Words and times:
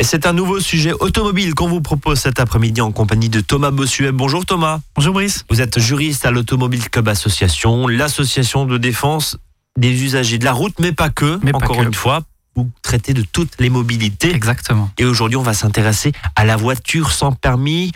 Et 0.00 0.04
c'est 0.04 0.26
un 0.26 0.32
nouveau 0.32 0.60
sujet 0.60 0.92
automobile 1.00 1.54
qu'on 1.56 1.66
vous 1.66 1.80
propose 1.80 2.20
cet 2.20 2.38
après-midi 2.38 2.80
en 2.80 2.92
compagnie 2.92 3.28
de 3.28 3.40
Thomas 3.40 3.72
Bossuet. 3.72 4.12
Bonjour 4.12 4.46
Thomas. 4.46 4.78
Bonjour 4.94 5.12
Brice. 5.12 5.44
Vous 5.50 5.60
êtes 5.60 5.80
juriste 5.80 6.24
à 6.24 6.30
l'Automobile 6.30 6.88
Club 6.88 7.08
Association, 7.08 7.88
l'association 7.88 8.64
de 8.64 8.78
défense 8.78 9.38
des 9.76 10.04
usagers 10.04 10.38
de 10.38 10.44
la 10.44 10.52
route, 10.52 10.74
mais 10.78 10.92
pas 10.92 11.10
que. 11.10 11.40
Mais 11.42 11.50
pas 11.50 11.58
Encore 11.58 11.78
que. 11.78 11.82
une 11.82 11.94
fois, 11.94 12.22
vous 12.54 12.70
traitez 12.82 13.12
de 13.12 13.22
toutes 13.22 13.54
les 13.58 13.70
mobilités. 13.70 14.32
Exactement. 14.32 14.88
Et 14.98 15.04
aujourd'hui, 15.04 15.36
on 15.36 15.42
va 15.42 15.52
s'intéresser 15.52 16.12
à 16.36 16.44
la 16.44 16.56
voiture 16.56 17.10
sans 17.10 17.32
permis, 17.32 17.90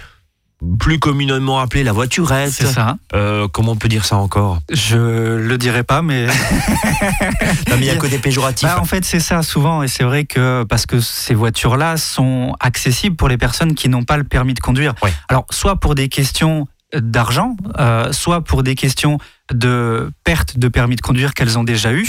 plus 0.79 0.99
communément 0.99 1.59
appelée 1.59 1.85
la 1.85 1.93
voiturette. 1.93 2.51
C'est 2.53 2.67
ça. 2.67 2.97
Euh, 3.15 3.49
comment 3.49 3.73
on 3.73 3.77
peut 3.77 3.89
dire 3.89 4.05
ça 4.05 4.17
encore? 4.17 4.61
Je 4.71 4.97
le 5.37 5.59
dirai 5.59 5.83
pas, 5.83 6.03
mais 6.03 6.27
Non, 7.69 7.77
mais 7.79 7.81
il 7.81 7.85
y 7.87 7.91
a 7.91 7.97
péjoratif. 8.19 8.69
Bah, 8.69 8.81
en 8.81 8.85
fait 8.85 9.05
c'est 9.05 9.21
ça 9.21 9.43
souvent, 9.43 9.83
et 9.83 9.89
c'est 9.89 10.05
vrai 10.05 10.25
que 10.25 10.65
parce 10.65 10.87
que 10.87 11.01
ces 11.01 11.35
voitures-là 11.35 11.97
sont 11.97 12.55
accessibles 12.61 13.17
pour 13.17 13.29
les 13.29 13.39
personnes 13.39 13.75
qui 13.75 13.89
n'ont 13.89 14.05
pas 14.05 14.17
le 14.17 14.25
permis 14.25 14.55
de 14.55 14.61
conduire. 14.61 14.95
Ouais. 15.03 15.13
Alors 15.29 15.47
soit 15.51 15.77
pour 15.77 15.95
des 15.95 16.09
questions 16.09 16.67
d'argent, 17.01 17.57
euh, 17.79 18.13
soit 18.13 18.43
pour 18.43 18.63
des 18.63 18.75
questions 18.75 19.19
de 19.53 20.11
perte 20.25 20.59
de 20.59 20.69
permis 20.69 20.97
de 20.97 21.01
conduire 21.03 21.35
qu'elles 21.35 21.59
ont 21.59 21.65
déjà 21.65 21.93
eu, 21.93 22.07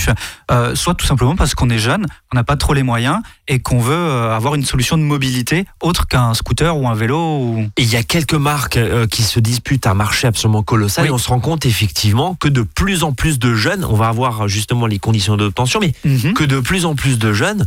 euh, 0.51 0.75
soit 0.75 0.93
tout 0.93 1.05
simplement 1.05 1.35
parce 1.35 1.55
qu'on 1.55 1.69
est 1.69 1.79
jeune, 1.79 2.05
on 2.31 2.35
n'a 2.35 2.43
pas 2.43 2.55
trop 2.55 2.73
les 2.73 2.83
moyens 2.83 3.17
et 3.47 3.59
qu'on 3.59 3.79
veut 3.79 3.93
euh, 3.93 4.33
avoir 4.33 4.55
une 4.55 4.63
solution 4.63 4.97
de 4.97 5.03
mobilité 5.03 5.65
autre 5.81 6.07
qu'un 6.07 6.33
scooter 6.33 6.77
ou 6.77 6.87
un 6.87 6.93
vélo. 6.93 7.17
Ou... 7.17 7.69
Et 7.77 7.81
il 7.83 7.89
y 7.91 7.97
a 7.97 8.03
quelques 8.03 8.33
marques 8.33 8.77
euh, 8.77 9.07
qui 9.07 9.23
se 9.23 9.39
disputent 9.39 9.87
un 9.87 9.93
marché 9.93 10.27
absolument 10.27 10.63
colossal 10.63 11.03
Oui. 11.03 11.09
et 11.09 11.11
on 11.11 11.17
se 11.17 11.27
rend 11.27 11.39
compte 11.41 11.65
effectivement 11.65 12.35
que 12.35 12.47
de 12.47 12.61
plus 12.61 13.03
en 13.03 13.11
plus 13.13 13.39
de 13.39 13.53
jeunes, 13.55 13.83
on 13.83 13.95
va 13.95 14.07
avoir 14.07 14.47
justement 14.47 14.85
les 14.85 14.99
conditions 14.99 15.35
d'obtention, 15.35 15.79
mais 15.81 15.93
Mhm. 16.05 16.33
que 16.33 16.43
de 16.43 16.59
plus 16.59 16.85
en 16.85 16.95
plus 16.95 17.17
de 17.19 17.33
jeunes 17.33 17.65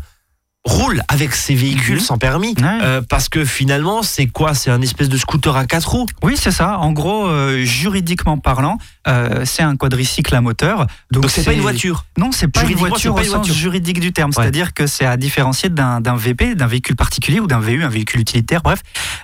roulent 0.67 1.01
avec 1.09 1.33
ces 1.35 1.55
véhicules 1.55 1.95
Mhm. 1.95 2.01
sans 2.01 2.19
permis. 2.19 2.55
Ouais. 2.59 2.65
Euh, 2.83 3.01
parce 3.09 3.29
que 3.29 3.45
finalement, 3.45 4.03
c'est 4.03 4.27
quoi? 4.27 4.53
C'est 4.53 4.71
un 4.71 4.83
espèce 4.83 5.09
de 5.09 5.17
scooter 5.17 5.57
à 5.57 5.65
quatre 5.65 5.89
roues? 5.89 6.07
Oui, 6.25 6.35
c'est 6.37 6.51
ça. 6.51 6.79
En 6.79 6.91
gros, 6.93 7.27
euh, 7.27 7.65
juridiquement 7.65 8.37
parlant, 8.37 8.79
euh, 9.07 9.45
c'est 9.45 9.63
un 9.63 9.77
quadricycle 9.77 10.35
à 10.35 10.41
moteur. 10.41 10.87
Donc 11.13 11.31
c'est 11.31 11.45
pas 11.45 11.53
une 11.53 11.61
voiture? 11.61 12.05
Non, 12.19 12.33
c'est 12.33 12.49
pas 12.49 12.65
une 12.65 12.75
voiture 12.75 13.15
pas 13.15 13.21
au 13.21 13.25
une 13.25 13.31
sens 13.31 13.37
voiture. 13.47 13.55
juridique 13.55 14.01
du 14.01 14.13
terme. 14.13 14.31
Ouais. 14.37 14.43
C'est-à-dire 14.43 14.75
que 14.75 14.87
c'est 14.89 15.07
à 15.07 15.17
différencier 15.17 15.69
d'un 15.69 16.01
d'un 16.01 16.17
VP, 16.17 16.57
d'un 16.57 16.67
véhicule 16.67 16.97
particulier 16.97 17.39
ou 17.41 17.47
d'un 17.47 17.61
VU, 17.61 17.85
un 17.85 17.89
véhicule 17.89 18.21
utilitaire. 18.21 18.63
Bref, 18.63 18.81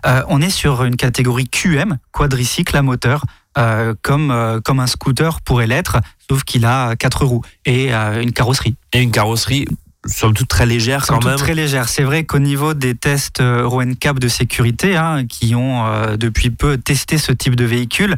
Euh, 0.06 0.22
on 0.28 0.40
est 0.40 0.50
sur 0.50 0.84
une 0.84 0.96
catégorie 0.96 1.48
QM, 1.48 1.98
quadricycle 2.12 2.76
à 2.76 2.82
moteur. 2.82 3.24
euh, 3.58 3.92
comme, 4.00 4.30
euh, 4.30 4.62
comme 4.64 4.80
un 4.80 4.86
scooter 4.86 5.42
pourrait 5.42 5.66
l'être, 5.66 5.98
sauf 6.30 6.42
qu'il 6.42 6.64
a 6.64 6.96
quatre 6.96 7.26
roues 7.26 7.42
et 7.66 7.92
euh, 7.94 8.22
une 8.22 8.32
carrosserie. 8.32 8.76
Et 8.94 9.02
une 9.02 9.10
carrosserie, 9.10 9.66
somme 10.06 10.34
toute 10.34 10.48
très 10.48 10.66
légère 10.66 11.04
Somme 11.04 11.16
quand 11.16 11.20
toute 11.20 11.30
même. 11.30 11.38
très 11.38 11.54
légère. 11.54 11.88
C'est 11.88 12.02
vrai 12.02 12.24
qu'au 12.24 12.38
niveau 12.40 12.74
des 12.74 12.94
tests 12.94 13.40
euh, 13.40 13.62
Euro 13.62 13.82
NCAP 13.84 14.18
de 14.18 14.28
sécurité, 14.28 14.96
hein, 14.96 15.26
qui 15.28 15.54
ont 15.54 15.86
euh, 15.86 16.16
depuis 16.16 16.50
peu 16.50 16.76
testé 16.76 17.18
ce 17.18 17.32
type 17.32 17.54
de 17.56 17.64
véhicule, 17.64 18.16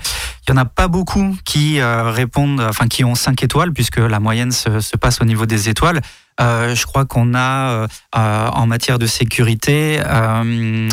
il 0.48 0.52
n'y 0.52 0.58
en 0.58 0.62
a 0.62 0.64
pas 0.64 0.88
beaucoup 0.88 1.36
qui 1.44 1.80
euh, 1.80 2.10
répondent, 2.10 2.60
enfin 2.68 2.88
qui 2.88 3.04
ont 3.04 3.14
5 3.14 3.42
étoiles, 3.42 3.72
puisque 3.72 3.98
la 3.98 4.20
moyenne 4.20 4.50
se, 4.52 4.80
se 4.80 4.96
passe 4.96 5.20
au 5.20 5.24
niveau 5.24 5.46
des 5.46 5.68
étoiles. 5.68 6.00
Euh, 6.40 6.74
je 6.74 6.84
crois 6.84 7.04
qu'on 7.04 7.32
a 7.34 7.70
euh, 7.70 7.86
euh, 8.16 8.48
en 8.48 8.66
matière 8.66 8.98
de 8.98 9.06
sécurité 9.06 10.00
euh, 10.04 10.88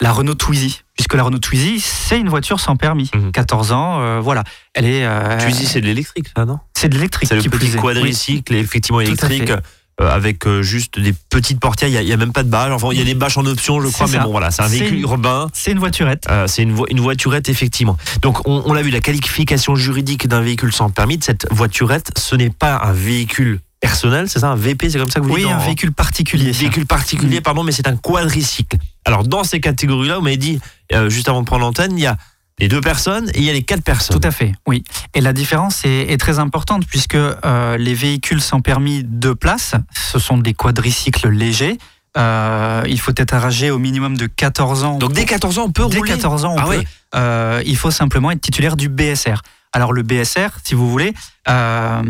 la 0.00 0.12
Renault 0.12 0.34
Twizy, 0.34 0.80
puisque 0.94 1.12
la 1.12 1.22
Renault 1.24 1.38
Twizy 1.38 1.80
c'est 1.80 2.18
une 2.18 2.30
voiture 2.30 2.60
sans 2.60 2.76
permis, 2.76 3.10
Mhm. 3.14 3.30
14 3.32 3.72
ans, 3.72 4.00
euh, 4.00 4.20
voilà. 4.20 4.42
Elle 4.72 4.86
est, 4.86 5.04
euh, 5.04 5.36
dis 5.48 5.66
c'est 5.66 5.82
de 5.82 5.86
l'électrique, 5.86 6.28
ça, 6.34 6.46
non? 6.46 6.60
C'est 6.72 6.88
de 6.88 6.94
l'électrique. 6.94 7.28
C'est 7.28 7.34
le 7.34 7.42
petit. 7.42 7.72
Oui. 7.74 7.80
quadricycle, 7.80 8.54
effectivement 8.54 8.98
Tout 9.00 9.04
à 9.04 9.26
électrique, 9.26 9.48
fait. 9.48 9.62
Avec 9.98 10.46
euh, 10.46 10.62
juste 10.62 10.98
des 11.00 11.14
petites 11.30 11.58
portières. 11.60 11.88
Il 11.88 12.04
n'y 12.04 12.12
a, 12.12 12.16
même 12.16 12.32
pas 12.32 12.42
de 12.42 12.48
bâche. 12.50 12.70
Enfin, 12.72 12.88
il 12.92 12.98
y 12.98 13.02
a 13.02 13.04
des 13.04 13.14
bâches 13.14 13.38
en 13.38 13.46
option, 13.46 13.80
je 13.80 13.88
crois, 13.88 14.06
mais 14.06 14.14
ça. 14.18 14.24
bon, 14.24 14.30
voilà, 14.30 14.50
c'est 14.50 14.62
un 14.62 14.66
véhicule 14.68 14.94
une- 14.96 15.02
urbain. 15.02 15.48
C'est 15.52 15.72
une 15.72 15.78
voiturette. 15.78 16.24
Euh, 16.30 16.46
c'est 16.46 16.62
une, 16.62 16.72
vo- 16.72 16.86
une 16.90 17.00
voiturette, 17.00 17.48
effectivement. 17.48 17.96
Donc, 18.22 18.46
on, 18.46 18.62
on 18.66 18.72
l'a 18.72 18.82
vu, 18.82 18.90
la 18.90 19.00
qualification 19.00 19.74
juridique 19.74 20.26
d'un 20.28 20.40
véhicule 20.42 20.72
sans 20.72 20.90
permis 20.90 21.16
de 21.18 21.24
cette 21.24 21.46
voiturette, 21.50 22.10
ce 22.18 22.36
n'est 22.36 22.50
pas 22.50 22.76
un 22.84 22.92
véhicule 22.92 23.60
personnel, 23.80 24.28
c'est 24.28 24.40
ça, 24.40 24.48
un 24.50 24.56
VP, 24.56 24.90
c'est 24.90 24.98
comme 24.98 25.10
ça 25.10 25.20
que 25.20 25.26
vous 25.26 25.32
Oui, 25.34 25.42
dites 25.42 25.50
un 25.50 25.56
en- 25.58 25.64
véhicule 25.64 25.92
particulier. 25.92 26.50
véhicule 26.50 26.86
particulier, 26.86 27.38
Mm. 27.40 27.42
pardon, 27.42 27.62
mais 27.62 27.72
c'est 27.72 27.86
un 27.88 27.96
quadricycle. 27.96 28.76
Alors, 29.04 29.24
dans 29.24 29.44
ces 29.44 29.60
catégories-là, 29.60 30.16
vous 30.16 30.22
m'avez 30.22 30.36
dit, 30.36 30.58
euh, 30.92 31.08
juste 31.08 31.28
avant 31.28 31.40
de 31.40 31.46
prendre 31.46 31.62
l'antenne, 31.62 31.96
il 31.96 32.02
y 32.02 32.06
a 32.06 32.16
les 32.58 32.68
deux 32.68 32.80
personnes 32.80 33.28
et 33.34 33.38
il 33.38 33.44
y 33.44 33.50
a 33.50 33.52
les 33.52 33.62
quatre 33.62 33.82
personnes. 33.82 34.18
Tout 34.18 34.26
à 34.26 34.30
fait, 34.30 34.52
oui. 34.66 34.82
Et 35.14 35.20
la 35.20 35.32
différence 35.32 35.84
est, 35.84 36.10
est 36.12 36.16
très 36.16 36.38
importante 36.38 36.86
puisque 36.86 37.14
euh, 37.14 37.76
les 37.76 37.94
véhicules 37.94 38.40
sans 38.40 38.60
permis 38.60 39.02
de 39.04 39.32
place, 39.32 39.74
ce 39.92 40.18
sont 40.18 40.38
des 40.38 40.54
quadricycles 40.54 41.28
légers. 41.28 41.76
Euh, 42.16 42.82
il 42.88 42.98
faut 42.98 43.12
être 43.14 43.34
âgé 43.34 43.70
au 43.70 43.78
minimum 43.78 44.16
de 44.16 44.26
14 44.26 44.84
ans. 44.84 44.96
Donc, 44.96 45.12
dès 45.12 45.26
14 45.26 45.58
ans, 45.58 45.64
on 45.66 45.70
peut 45.70 45.86
Dès 45.86 45.98
rouler 45.98 46.12
14 46.12 46.46
ans, 46.46 46.54
on 46.54 46.58
Ah 46.58 46.62
peut. 46.62 46.68
ouais. 46.70 46.84
Euh, 47.14 47.62
il 47.66 47.76
faut 47.76 47.90
simplement 47.90 48.30
être 48.30 48.40
titulaire 48.40 48.76
du 48.76 48.88
BSR. 48.88 49.42
Alors 49.76 49.92
le 49.92 50.02
BSR, 50.02 50.48
si 50.64 50.74
vous 50.74 50.88
voulez, 50.90 51.12
euh, 51.50 52.02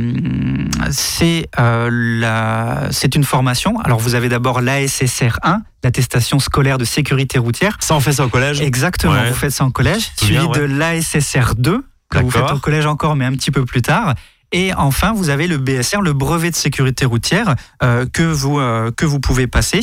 c'est 0.93 1.49
euh, 1.59 2.89
c'est 2.93 3.17
une 3.17 3.25
formation. 3.25 3.81
Alors 3.81 3.99
vous 3.99 4.15
avez 4.15 4.29
d'abord 4.29 4.61
l'ASSR 4.61 5.41
1, 5.43 5.63
l'attestation 5.83 6.39
scolaire 6.39 6.79
de 6.79 6.85
sécurité 6.85 7.41
routière. 7.41 7.77
Ça, 7.81 7.97
on 7.97 8.01
fait 8.01 8.13
ça 8.13 8.25
au 8.25 8.29
collège? 8.29 8.61
Exactement, 8.61 9.15
Ouais. 9.15 9.31
vous 9.31 9.35
faites 9.35 9.51
ça 9.51 9.65
en 9.65 9.73
collège, 9.73 10.13
suivi 10.17 10.35
bien, 10.35 10.47
ouais. 10.47 10.59
de 10.61 10.63
l'ASSR 10.63 11.57
2, 11.59 11.85
que 12.09 12.19
vous 12.21 12.31
faites 12.31 12.53
au 12.53 12.59
collège 12.61 12.87
encore, 12.87 13.17
mais 13.17 13.25
un 13.25 13.33
petit 13.33 13.51
peu 13.51 13.65
plus 13.65 13.83
tard. 13.83 14.15
Et 14.53 14.73
enfin, 14.75 15.13
vous 15.13 15.29
avez 15.29 15.49
le 15.49 15.59
BSR, 15.59 16.03
le 16.03 16.13
brevet 16.13 16.53
de 16.53 16.57
sécurité 16.57 17.05
routière, 17.05 17.57
euh, 17.83 18.07
que, 18.11 18.23
vous, 18.23 18.61
euh, 18.61 18.93
que 18.97 19.05
vous 19.05 19.19
pouvez 19.19 19.49
passer. 19.49 19.81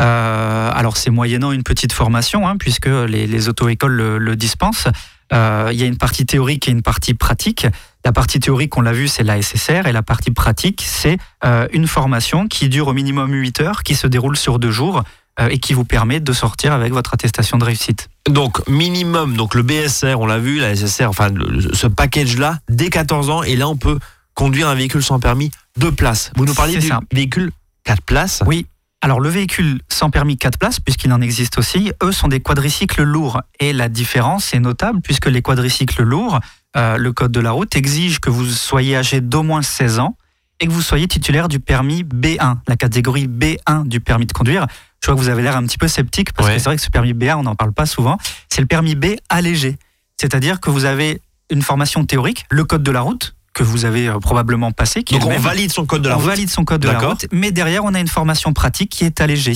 Euh, 0.00 0.70
alors, 0.74 0.96
c'est 0.96 1.10
moyennant 1.10 1.52
une 1.52 1.62
petite 1.62 1.92
formation, 1.92 2.48
hein, 2.48 2.56
puisque 2.58 2.86
les, 2.86 3.26
les 3.26 3.48
auto-écoles 3.50 3.92
le, 3.92 4.16
le 4.16 4.34
dispensent. 4.34 4.88
Euh, 5.32 5.70
Il 5.72 5.78
y 5.80 5.82
a 5.82 5.86
une 5.86 5.98
partie 5.98 6.24
théorique 6.26 6.68
et 6.68 6.70
une 6.70 6.82
partie 6.82 7.14
pratique. 7.14 7.66
La 8.04 8.12
partie 8.12 8.38
théorique, 8.38 8.76
on 8.76 8.82
l'a 8.82 8.92
vu, 8.92 9.08
c'est 9.08 9.24
la 9.24 9.40
SSR, 9.42 9.86
et 9.86 9.92
la 9.92 10.02
partie 10.02 10.30
pratique, 10.30 10.84
c'est 10.86 11.18
euh, 11.44 11.66
une 11.72 11.86
formation 11.88 12.46
qui 12.46 12.68
dure 12.68 12.88
au 12.88 12.92
minimum 12.92 13.32
8 13.32 13.60
heures, 13.60 13.82
qui 13.82 13.94
se 13.96 14.06
déroule 14.06 14.36
sur 14.36 14.58
deux 14.60 14.70
jours, 14.70 15.02
euh, 15.40 15.48
et 15.48 15.58
qui 15.58 15.74
vous 15.74 15.84
permet 15.84 16.20
de 16.20 16.32
sortir 16.32 16.72
avec 16.72 16.92
votre 16.92 17.12
attestation 17.14 17.58
de 17.58 17.64
réussite. 17.64 18.08
Donc 18.28 18.66
minimum, 18.68 19.36
donc 19.36 19.54
le 19.56 19.62
BSR, 19.62 20.20
on 20.20 20.26
l'a 20.26 20.38
vu, 20.38 20.60
la 20.60 20.74
SSR, 20.76 21.06
enfin 21.08 21.28
le- 21.30 21.74
ce 21.74 21.86
package-là, 21.88 22.60
dès 22.68 22.88
14 22.90 23.28
ans, 23.30 23.42
et 23.42 23.56
là 23.56 23.68
on 23.68 23.76
peut 23.76 23.98
conduire 24.34 24.68
un 24.68 24.74
véhicule 24.74 25.02
sans 25.02 25.18
permis 25.18 25.50
deux 25.78 25.92
places. 25.92 26.30
Vous 26.36 26.44
nous 26.44 26.54
parliez 26.54 26.78
du 26.78 26.86
ça. 26.88 27.00
véhicule 27.12 27.50
4 27.84 28.02
places. 28.02 28.42
Oui. 28.46 28.66
Alors 29.02 29.20
le 29.20 29.28
véhicule 29.28 29.80
sans 29.88 30.10
permis 30.10 30.36
4 30.36 30.58
places, 30.58 30.80
puisqu'il 30.80 31.12
en 31.12 31.20
existe 31.20 31.58
aussi, 31.58 31.92
eux 32.02 32.12
sont 32.12 32.28
des 32.28 32.40
quadricycles 32.40 33.02
lourds. 33.02 33.40
Et 33.60 33.72
la 33.72 33.88
différence 33.88 34.52
est 34.54 34.58
notable, 34.58 35.00
puisque 35.02 35.26
les 35.26 35.42
quadricycles 35.42 36.02
lourds, 36.02 36.40
euh, 36.76 36.96
le 36.96 37.12
code 37.12 37.30
de 37.32 37.40
la 37.40 37.52
route 37.52 37.76
exige 37.76 38.18
que 38.20 38.30
vous 38.30 38.46
soyez 38.46 38.96
âgé 38.96 39.20
d'au 39.20 39.42
moins 39.42 39.62
16 39.62 39.98
ans 40.00 40.16
et 40.60 40.66
que 40.66 40.72
vous 40.72 40.82
soyez 40.82 41.06
titulaire 41.06 41.48
du 41.48 41.60
permis 41.60 42.02
B1, 42.02 42.56
la 42.66 42.76
catégorie 42.76 43.28
B1 43.28 43.86
du 43.86 44.00
permis 44.00 44.26
de 44.26 44.32
conduire. 44.32 44.66
Je 45.02 45.06
vois 45.06 45.14
que 45.14 45.20
vous 45.20 45.28
avez 45.28 45.42
l'air 45.42 45.56
un 45.56 45.64
petit 45.64 45.78
peu 45.78 45.86
sceptique, 45.88 46.32
parce 46.32 46.48
Ouais. 46.48 46.54
que 46.54 46.58
c'est 46.58 46.64
vrai 46.70 46.76
que 46.76 46.82
ce 46.82 46.88
permis 46.90 47.12
B1, 47.12 47.36
on 47.36 47.42
n'en 47.42 47.54
parle 47.54 47.72
pas 47.74 47.84
souvent. 47.86 48.16
C'est 48.48 48.62
le 48.62 48.66
permis 48.66 48.94
B 48.94 49.16
allégé. 49.28 49.76
C'est-à-dire 50.18 50.58
que 50.60 50.70
vous 50.70 50.86
avez 50.86 51.20
une 51.50 51.60
formation 51.62 52.04
théorique, 52.06 52.46
le 52.50 52.64
code 52.64 52.82
de 52.82 52.90
la 52.90 53.02
route, 53.02 53.35
que 53.56 53.62
vous 53.64 53.86
avez 53.86 54.06
euh, 54.08 54.18
probablement 54.18 54.70
passé, 54.70 55.02
qui 55.02 55.14
Donc 55.14 55.24
on 55.24 55.30
même 55.30 55.40
valide 55.40 55.72
son 55.72 55.86
code 55.86 56.02
de 56.02 56.08
la 56.10 56.16
on 56.16 56.18
route. 56.18 56.26
valide 56.28 56.50
son 56.50 56.64
code 56.66 56.82
de 56.82 56.88
la 56.88 56.98
route, 56.98 57.24
mais 57.32 57.50
derrière, 57.52 57.84
on 57.84 57.94
a 57.94 58.00
une 58.00 58.06
formation 58.06 58.52
pratique 58.52 58.90
qui 58.90 59.04
est 59.04 59.20
allégée. 59.22 59.54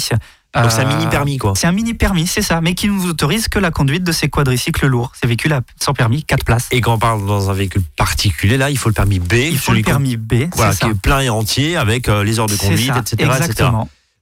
Donc 0.55 0.71
c'est 0.71 0.81
un 0.81 0.87
Euh, 0.91 0.97
mini 0.97 1.07
permis 1.11 1.37
quoi. 1.39 1.53
C'est 1.55 1.67
un 1.67 1.73
mini 1.73 1.93
permis, 1.95 2.27
c'est 2.27 2.41
ça, 2.43 2.61
mais 2.63 2.75
qui 2.75 2.89
ne 2.89 2.93
vous 2.99 3.11
autorise 3.11 3.47
que 3.49 3.59
la 3.59 3.71
conduite 3.71 4.03
de 4.03 4.11
ces 4.11 4.29
quadricycles 4.29 4.87
lourds, 4.87 5.13
ces 5.21 5.27
véhicules 5.29 5.53
à- 5.53 5.61
sans 5.79 5.93
permis 5.93 6.25
4 6.25 6.45
places. 6.45 6.67
Et 6.73 6.81
quand 6.81 6.95
on 6.95 6.99
parle 6.99 7.25
dans 7.27 7.51
un 7.51 7.53
véhicule 7.53 7.83
particulier, 7.97 8.57
là 8.57 8.71
il 8.71 8.79
faut 8.79 8.89
le 8.89 8.95
permis 8.95 9.19
B. 9.21 9.35
Il 9.35 9.59
faut 9.59 9.73
le 9.75 9.83
permis 9.83 10.17
B, 10.17 10.49
Voilà, 10.57 10.73
qui 10.73 10.79
ça. 10.79 10.89
est 10.89 10.95
plein 10.95 11.21
et 11.21 11.29
entier 11.29 11.77
avec 11.77 12.09
euh, 12.09 12.25
les 12.25 12.41
heures 12.41 12.47
de 12.49 12.57
conduite, 12.57 12.89
ça, 12.93 12.99
etc., 13.01 13.31
etc. 13.47 13.69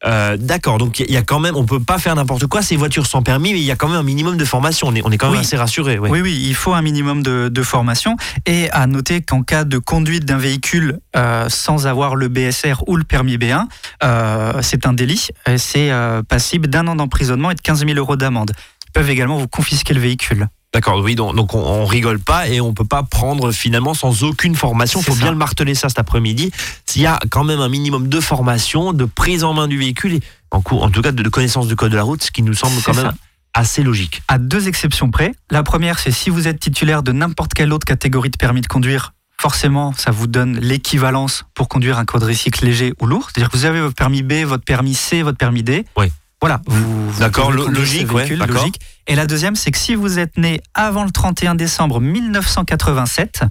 Euh, 0.04 0.36
D'accord, 0.36 0.78
donc 0.78 1.00
il 1.00 1.10
y 1.10 1.16
a 1.16 1.22
quand 1.22 1.40
même, 1.40 1.56
on 1.56 1.64
peut 1.64 1.80
pas 1.80 1.98
faire 1.98 2.14
n'importe 2.14 2.46
quoi. 2.46 2.62
Ces 2.62 2.76
voitures 2.76 3.06
sans 3.06 3.22
permis, 3.22 3.52
mais 3.52 3.58
il 3.58 3.64
y 3.64 3.70
a 3.70 3.76
quand 3.76 3.88
même 3.88 3.98
un 3.98 4.02
minimum 4.04 4.36
de 4.36 4.44
formation. 4.44 4.88
On 4.88 4.94
est, 4.94 5.02
on 5.04 5.10
est 5.10 5.18
quand 5.18 5.26
même 5.28 5.40
Oui. 5.40 5.44
assez 5.44 5.56
rassuré. 5.56 5.98
Oui, 5.98 6.20
oui, 6.20 6.40
il 6.46 6.54
faut 6.54 6.72
un 6.74 6.82
minimum 6.82 7.22
de, 7.22 7.48
de 7.48 7.62
formation. 7.62 8.16
Et 8.46 8.70
à 8.70 8.86
noter 8.86 9.22
qu'en 9.22 9.42
cas 9.42 9.64
de 9.64 9.78
conduite 9.78 10.24
d'un 10.24 10.38
véhicule 10.38 11.00
euh, 11.16 11.48
sans 11.48 11.86
avoir 11.86 12.14
le 12.14 12.28
BSR 12.28 12.84
ou 12.86 12.96
le 12.96 13.04
permis 13.04 13.36
B1, 13.38 13.64
euh, 14.04 14.52
c'est 14.62 14.86
un 14.86 14.92
délit. 14.92 15.28
C'est 15.56 15.90
passible 16.28 16.68
d'un 16.68 16.86
an 16.86 16.96
d'emprisonnement 16.96 17.50
et 17.50 17.54
de 17.54 17.60
15 17.60 17.84
000 17.86 17.98
euros 17.98 18.16
d'amende. 18.16 18.52
Ils 18.86 18.92
peuvent 18.92 19.10
également 19.10 19.36
vous 19.38 19.48
confisquer 19.48 19.94
le 19.94 20.00
véhicule. 20.00 20.48
D'accord, 20.74 21.00
oui, 21.02 21.14
donc, 21.14 21.34
donc 21.34 21.54
on, 21.54 21.58
on 21.60 21.86
rigole 21.86 22.18
pas 22.20 22.46
et 22.48 22.60
on 22.60 22.74
peut 22.74 22.84
pas 22.84 23.02
prendre 23.02 23.52
finalement 23.52 23.94
sans 23.94 24.22
aucune 24.22 24.54
formation. 24.54 25.00
Il 25.00 25.04
faut 25.04 25.14
bien 25.14 25.30
le 25.32 25.38
marteler 25.38 25.74
ça 25.74 25.88
cet 25.88 25.98
après-midi. 25.98 26.50
S'il 26.84 27.00
y 27.02 27.06
a 27.06 27.18
quand 27.30 27.42
même 27.42 27.60
un 27.60 27.70
minimum 27.70 28.08
de 28.08 28.20
formation, 28.20 28.92
de 28.92 29.06
prise 29.06 29.44
en 29.44 29.54
main 29.54 29.66
du 29.66 29.78
véhicule, 29.78 30.14
et 30.14 30.20
en, 30.50 30.60
cou- 30.60 30.78
en 30.78 30.90
tout 30.90 31.00
cas 31.00 31.12
de, 31.12 31.22
de 31.22 31.28
connaissance 31.30 31.68
du 31.68 31.74
code 31.76 31.90
de 31.92 31.96
la 31.96 32.02
route, 32.02 32.22
ce 32.22 32.30
qui 32.30 32.42
nous 32.42 32.52
semble 32.54 32.74
quand 32.82 32.92
même 32.94 33.12
assez 33.54 33.82
logique. 33.82 34.22
à 34.28 34.36
deux 34.38 34.68
exceptions 34.68 35.10
près. 35.10 35.32
La 35.50 35.62
première, 35.62 35.98
c'est 35.98 36.12
si 36.12 36.28
vous 36.28 36.46
êtes 36.48 36.60
titulaire 36.60 37.02
de 37.02 37.12
n'importe 37.12 37.54
quelle 37.54 37.72
autre 37.72 37.86
catégorie 37.86 38.28
de 38.30 38.36
permis 38.36 38.60
de 38.60 38.66
conduire, 38.66 39.14
forcément, 39.40 39.94
ça 39.94 40.10
vous 40.10 40.26
donne 40.26 40.58
l'équivalence 40.60 41.44
pour 41.54 41.68
conduire 41.68 41.98
un 41.98 42.04
quadricycle 42.04 42.64
léger 42.66 42.92
ou 43.00 43.06
lourd. 43.06 43.30
C'est-à-dire 43.32 43.50
que 43.50 43.56
vous 43.56 43.64
avez 43.64 43.80
votre 43.80 43.94
permis 43.96 44.22
B, 44.22 44.44
votre 44.44 44.64
permis 44.64 44.94
C, 44.94 45.22
votre 45.22 45.38
permis 45.38 45.62
D. 45.62 45.86
Oui. 45.96 46.12
Voilà, 46.40 46.60
vous, 46.66 47.10
vous 47.10 47.20
D'accord, 47.20 47.50
logique, 47.50 48.12
ouais, 48.12 48.28
logique. 48.28 48.78
Et 49.08 49.14
la 49.16 49.26
deuxième, 49.26 49.56
c'est 49.56 49.70
que 49.72 49.78
si 49.78 49.94
vous 49.96 50.18
êtes 50.20 50.36
né 50.38 50.60
avant 50.74 51.04
le 51.04 51.10
31 51.10 51.54
décembre 51.56 52.00
1987, 52.00 53.42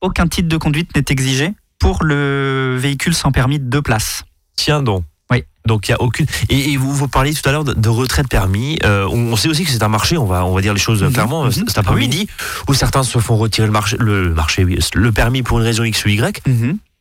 aucun 0.00 0.26
titre 0.26 0.48
de 0.48 0.56
conduite 0.56 0.94
n'est 0.94 1.04
exigé 1.08 1.52
pour 1.78 2.02
le 2.04 2.76
véhicule 2.78 3.14
sans 3.14 3.32
permis 3.32 3.58
de 3.58 3.64
deux 3.64 3.82
places. 3.82 4.24
Tiens 4.56 4.82
donc. 4.82 5.04
Oui. 5.30 5.42
Donc 5.66 5.88
il 5.88 5.92
y 5.92 5.94
a 5.94 6.00
aucune. 6.02 6.26
Et, 6.48 6.72
et 6.72 6.76
vous 6.76 6.92
vous 6.92 7.08
parliez 7.08 7.32
tout 7.34 7.46
à 7.48 7.52
l'heure 7.52 7.64
de, 7.64 7.72
de 7.74 7.88
retrait 7.88 8.22
de 8.22 8.28
permis. 8.28 8.78
Euh, 8.84 9.06
on, 9.10 9.32
on 9.32 9.36
sait 9.36 9.48
aussi 9.48 9.64
que 9.64 9.70
c'est 9.70 9.82
un 9.82 9.88
marché. 9.88 10.16
On 10.18 10.26
va 10.26 10.44
on 10.44 10.54
va 10.54 10.60
dire 10.60 10.74
les 10.74 10.80
choses 10.80 11.02
Mhm, 11.02 11.12
clairement. 11.12 11.44
mhm. 11.44 11.52
Cet 11.52 11.78
après-midi, 11.78 12.28
où 12.68 12.74
certains 12.74 13.02
se 13.04 13.18
font 13.18 13.36
retirer 13.36 13.66
le 13.66 13.72
marché, 13.72 13.96
le 14.00 14.34
marché, 14.34 14.64
oui, 14.64 14.78
le 14.94 15.12
permis 15.12 15.42
pour 15.42 15.58
une 15.60 15.64
raison 15.64 15.84
X 15.84 16.04
ou 16.04 16.08
Y, 16.08 16.42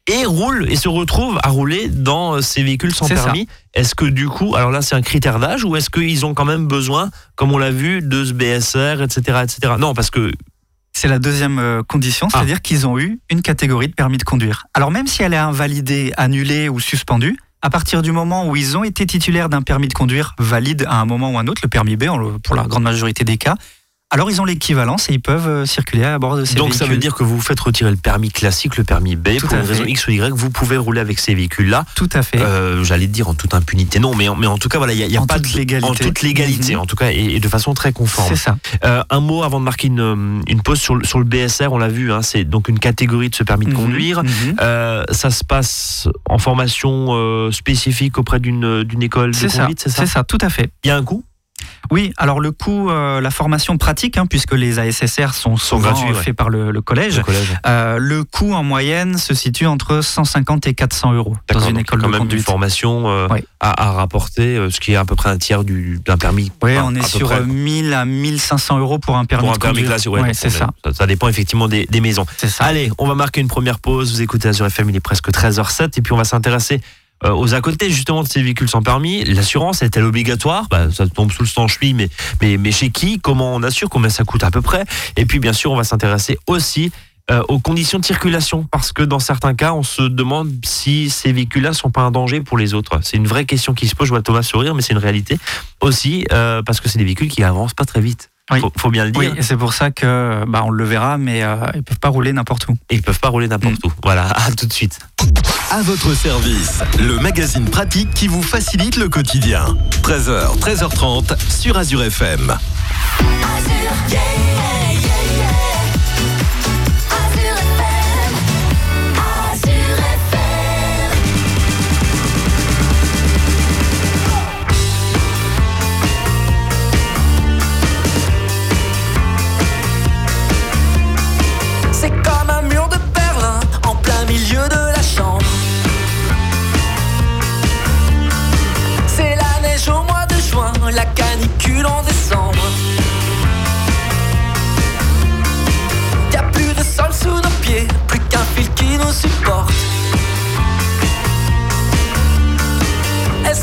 et 0.08 0.26
roulent 0.26 0.66
et 0.72 0.76
se 0.76 0.88
retrouvent 0.90 1.40
à 1.44 1.50
rouler 1.50 1.90
dans 1.90 2.42
ces 2.42 2.64
véhicules 2.64 2.94
sans 2.94 3.08
permis. 3.26 3.48
Est-ce 3.74 3.94
que 3.96 4.06
du 4.06 4.28
coup, 4.28 4.56
alors 4.56 4.72
là 4.72 4.82
c'est 4.82 4.96
un 4.96 5.02
critère 5.02 5.40
d'âge 5.40 5.64
ou 5.64 5.76
est-ce 5.76 5.90
qu'ils 5.90 6.26
ont 6.26 6.34
quand 6.34 6.46
même 6.46 6.66
besoin, 6.68 7.10
comme 7.36 7.52
on 7.52 7.58
l'a 7.58 7.72
vu, 7.72 8.02
de 8.02 8.24
ce 8.26 8.34
BSR, 8.34 9.02
etc., 9.04 9.40
etc. 9.44 9.74
Non, 9.80 9.94
parce 9.94 10.10
que 10.10 10.32
C'est 10.94 11.08
la 11.10 11.20
deuxième 11.20 11.60
euh, 11.60 11.84
condition, 11.84 12.28
Ah. 12.32 12.38
c'est-à-dire 12.38 12.62
qu'ils 12.62 12.88
ont 12.88 12.98
eu 12.98 13.20
une 13.30 13.42
catégorie 13.44 13.88
de 13.88 13.94
permis 13.94 14.18
de 14.18 14.24
conduire. 14.24 14.66
Alors 14.74 14.90
même 14.92 15.06
si 15.08 15.22
elle 15.22 15.34
est 15.34 15.38
invalidée, 15.38 16.12
annulée 16.18 16.70
ou 16.70 16.80
suspendue, 16.80 17.38
à 17.62 17.70
partir 17.70 18.02
du 18.02 18.12
moment 18.12 18.48
où 18.48 18.56
ils 18.56 18.78
ont 18.78 18.84
été 18.84 19.06
titulaires 19.06 19.50
d'un 19.50 19.62
permis 19.62 19.88
de 19.88 19.94
conduire 19.94 20.36
valide 20.40 20.86
à 20.90 21.00
un 21.02 21.06
moment 21.06 21.32
ou 21.32 21.38
un 21.38 21.48
autre, 21.48 21.62
le 21.64 21.70
permis 21.70 21.98
B 21.98 22.06
pour 22.44 22.56
la 22.56 22.64
grande 22.64 22.84
majorité 22.84 23.24
des 23.26 23.38
cas, 23.38 23.56
alors 24.10 24.32
ils 24.32 24.40
ont 24.42 24.46
l'équivalence 24.46 25.10
et 25.10 25.14
ils 25.14 25.22
peuvent 25.22 25.48
euh, 25.50 25.66
circuler 25.66 26.06
à 26.06 26.18
bord 26.18 26.38
de 26.38 26.46
ces 26.46 26.56
donc 26.56 26.70
véhicules. 26.70 26.80
ça 26.80 26.86
veut 26.92 26.98
dire 26.98 27.14
que 27.14 27.24
vous 27.24 27.42
faites 27.42 27.60
retirer 27.60 27.92
le 27.92 27.98
permis 27.98 28.32
classique, 28.32 28.78
le 28.78 28.86
permis 28.86 29.18
B, 29.18 29.36
Tout 29.38 29.48
pour 29.48 29.58
une 29.58 29.66
raison. 29.66 29.84
X 29.86 30.08
ou 30.08 30.12
Y, 30.12 30.32
vous 30.34 30.50
pouvez 30.50 30.78
rouler 30.78 31.02
avec 31.02 31.20
ces 31.20 31.36
véhicules-là. 31.36 31.84
Tout 31.96 32.10
à 32.14 32.22
fait. 32.24 32.40
Euh, 32.40 32.84
J'allais 32.86 33.08
dire 33.08 33.28
en 33.28 33.34
toute 33.34 33.54
impunité, 33.54 34.00
non, 34.00 34.16
mais 34.16 34.30
en, 34.30 34.36
mais 34.38 34.48
en 34.48 34.58
tout 34.58 34.70
cas, 34.70 34.78
voilà, 34.78 34.94
il 34.94 34.98
n'y 34.98 35.04
a, 35.04 35.08
y 35.08 35.18
a 35.18 35.26
pas 35.26 35.40
toute 35.40 35.52
de 35.54 35.58
légalité. 35.58 35.90
en 35.90 35.94
toute 35.94 36.22
légalité, 36.22 36.74
Mhm. 36.76 36.80
en 36.80 36.86
tout 36.86 36.96
cas, 36.96 37.12
et, 37.12 37.36
et 37.36 37.40
de 37.42 37.48
façon 37.50 37.74
très 37.74 37.92
conforme. 37.92 38.30
C'est 38.30 38.38
ça. 38.38 38.58
Euh, 38.86 39.04
un 39.10 39.20
mot 39.20 39.44
avant 39.44 39.60
de 39.60 39.66
marquer 39.66 39.88
une, 39.88 40.42
une 40.48 40.62
pause 40.62 40.80
sur 40.80 40.96
le, 40.96 41.04
sur 41.06 41.20
le 41.20 41.26
BSR, 41.26 41.68
on 41.74 41.78
l'a 41.78 41.90
vu, 41.90 42.14
hein, 42.14 42.22
c'est 42.22 42.46
donc 42.46 42.70
une 42.70 42.80
catégorie 42.80 43.30
de 43.30 43.36
ce 43.36 43.44
permis 43.44 43.66
de 43.66 43.72
Mhm, 43.72 43.76
conduire. 43.78 44.24
mhm. 44.24 44.56
Euh, 44.62 45.04
ça 45.12 45.30
se 45.32 45.44
passe 45.44 46.08
en 46.30 46.38
formation 46.38 47.52
spécifique 47.52 48.18
auprès 48.18 48.40
d'une 48.40 48.86
école 49.02 49.32
de 49.32 49.36
C'est 49.36 49.50
ça, 49.50 49.64
conduite, 49.64 49.82
c'est 49.82 49.90
ça? 49.90 49.98
C'est 50.06 50.12
ça, 50.14 50.24
tout 50.24 50.38
à 50.40 50.50
fait. 50.50 50.70
Il 50.86 50.88
y 50.88 50.92
a 50.92 50.96
un 50.96 51.04
coût? 51.04 51.24
Oui, 51.90 52.12
alors 52.18 52.40
le 52.42 52.52
coût, 52.52 52.90
euh, 52.90 53.22
la 53.22 53.32
formation 53.32 53.78
pratique, 53.78 54.18
hein, 54.18 54.26
puisque 54.26 54.54
les 54.54 54.78
ASSR 54.78 55.34
sont 55.34 55.56
souvent 55.58 55.92
gratuits, 55.92 56.10
ouais. 56.10 56.22
faits 56.22 56.36
par 56.36 56.50
le, 56.50 56.72
le 56.72 56.82
collège, 56.82 57.18
Le 57.18 57.24
collège. 57.24 57.56
euh, 57.66 57.98
le 57.98 58.24
coût 58.26 58.54
en 58.54 58.64
moyenne 58.64 59.18
se 59.18 59.34
situe 59.34 59.66
entre 59.66 60.02
150 60.02 60.68
et 60.68 60.74
400 60.74 61.14
euros 61.14 61.38
dans 61.52 61.60
une 61.62 61.74
donc 61.76 61.82
école 61.82 62.02
quand 62.02 62.08
de 62.08 62.12
même 62.12 62.22
une 62.24 62.28
conduite. 62.28 62.46
formation 62.46 63.10
euh, 63.10 63.28
Oui. 63.32 63.40
à, 63.62 63.88
à 63.88 63.92
rapporter, 63.94 64.68
ce 64.70 64.80
qui 64.82 64.92
est 64.94 64.96
à 64.98 65.06
peu 65.06 65.16
près 65.16 65.30
un 65.30 65.38
tiers 65.38 65.64
du- 65.64 66.00
d'un 66.06 66.18
permis. 66.18 66.52
Oui, 66.62 66.74
on 66.84 66.94
est 66.94 67.02
sur 67.04 67.28
près. 67.30 67.40
euh, 67.40 67.46
1000 67.46 67.94
à 67.94 68.04
1500 68.06 68.80
euros 68.80 69.00
pour 69.00 69.16
un 69.18 69.26
permis 69.26 69.44
pour 69.46 69.52
un 69.52 69.56
de 69.56 69.60
permis 69.60 69.84
conduire. 69.86 70.12
ouais, 70.14 70.22
Ouais, 70.22 70.34
c'est 70.34 70.50
ça. 70.50 70.68
est- 70.86 70.94
ça. 70.94 71.08
dépend 71.08 71.30
effectivement 71.30 71.68
des, 71.70 71.86
des 71.86 72.02
maisons. 72.02 72.26
Ça. 72.38 72.66
Allez, 72.66 72.92
on 72.98 73.08
va 73.08 73.16
marquer 73.16 73.40
une 73.42 73.48
première 73.48 73.80
pause. 73.80 74.12
Vous 74.12 74.22
écoutez 74.22 74.50
Azure 74.50 74.66
FM, 74.66 74.90
il 74.90 74.96
est 74.96 75.00
presque 75.00 75.30
13h07. 75.32 75.98
Et 75.98 76.02
puis 76.02 76.12
on 76.14 76.18
va 76.18 76.26
s'intéresser 76.26 76.82
euh, 77.24 77.32
aux 77.32 77.54
à 77.54 77.62
côté 77.62 77.90
justement 77.90 78.24
de 78.24 78.28
ces 78.28 78.42
véhicules 78.42 78.70
sans 78.70 78.82
permis. 78.82 79.24
L'assurance 79.26 79.82
est-elle 79.82 80.04
obligatoire? 80.04 80.68
Bah, 80.70 80.92
Ça 80.92 81.08
tombe 81.08 81.32
sous 81.32 81.44
le 81.44 81.48
sang 81.48 81.68
cheville, 81.68 81.94
mais, 81.94 82.10
mais, 82.42 82.58
mais 82.58 82.72
chez 82.72 82.90
qui? 82.90 83.20
Comment 83.20 83.56
on 83.56 83.64
assure? 83.64 83.90
Combien 83.90 84.10
ça 84.10 84.24
coûte 84.24 84.44
à 84.44 84.52
peu 84.52 84.62
près? 84.62 84.86
Et 85.16 85.26
puis 85.26 85.40
bien 85.40 85.54
sûr, 85.54 85.72
on 85.72 85.76
va 85.76 85.84
s'intéresser 85.84 86.38
aussi 86.48 86.92
euh, 87.30 87.42
aux 87.50 87.60
conditions 87.60 88.00
de 88.00 88.06
circulation. 88.06 88.66
Parce 88.72 88.94
que 88.94 89.04
dans 89.04 89.20
certains 89.20 89.54
cas, 89.54 89.74
on 89.74 89.84
se 89.84 90.02
demande 90.04 90.50
si 90.64 91.10
ces 91.10 91.32
véhicules-là 91.34 91.74
sont 91.74 91.90
pas 91.92 92.02
un 92.02 92.12
danger 92.12 92.42
pour 92.42 92.58
les 92.58 92.74
autres. 92.74 93.00
C'est 93.02 93.18
une 93.18 93.28
vraie 93.28 93.46
question 93.46 93.74
qui 93.74 93.88
se 93.88 93.96
pose. 93.96 94.08
Je 94.08 94.14
vois 94.14 94.22
Thomas 94.22 94.44
sourire, 94.44 94.76
mais 94.76 94.82
c'est 94.82 94.94
une 94.94 95.00
réalité 95.00 95.38
aussi. 95.82 96.26
euh, 96.32 96.62
parce 96.64 96.80
que 96.80 96.88
c'est 96.88 97.00
des 97.00 97.06
véhicules 97.06 97.30
qui 97.30 97.44
avancent 97.44 97.74
pas 97.74 97.86
très 97.86 98.00
vite. 98.02 98.30
Oui. 98.52 98.60
Faut, 98.62 98.72
faut 98.78 98.90
bien 98.90 99.06
le 99.06 99.12
dire. 99.12 99.20
Oui, 99.20 99.32
et 99.38 99.42
c'est 99.42 99.58
pour 99.58 99.74
ça 99.74 99.92
que 99.92 100.46
bah, 100.48 100.64
on 100.66 100.70
le 100.70 100.84
verra, 100.86 101.18
mais 101.18 101.44
euh, 101.44 101.56
ils 101.76 101.84
peuvent 101.84 102.00
pas 102.00 102.10
rouler 102.10 102.32
n'importe 102.32 102.68
où. 102.70 102.78
et 102.90 102.96
ils 102.96 103.02
peuvent 103.02 103.20
pas 103.20 103.30
rouler 103.30 103.48
n'importe 103.48 103.84
où. 103.84 103.92
Voilà, 104.04 104.28
à 104.48 104.52
tout 104.52 104.66
de 104.66 104.74
suite. 104.74 105.00
À 105.70 105.82
votre 105.82 106.14
service, 106.14 106.80
le 106.98 107.20
magazine 107.20 107.66
pratique 107.66 108.14
qui 108.14 108.28
vous 108.28 108.42
facilite 108.42 108.96
le 108.96 109.10
quotidien. 109.10 109.76
13h, 110.04 110.58
13h30 110.60 111.36
sur 111.50 111.78
Azure 111.78 112.04
FM. 112.04 112.52
Azure, 113.20 114.10
yeah. 114.10 114.87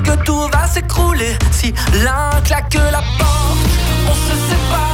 Que 0.04 0.24
tout 0.24 0.48
va 0.52 0.66
s'écrouler. 0.66 1.36
Si 1.50 1.72
l'un 2.04 2.40
claque 2.42 2.74
la 2.74 3.02
porte 3.18 3.58
On 4.08 4.14
se 4.14 4.34
sépare, 4.48 4.93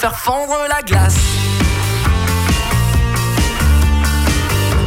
faire 0.00 0.18
fondre 0.18 0.56
la 0.66 0.80
glace. 0.80 1.18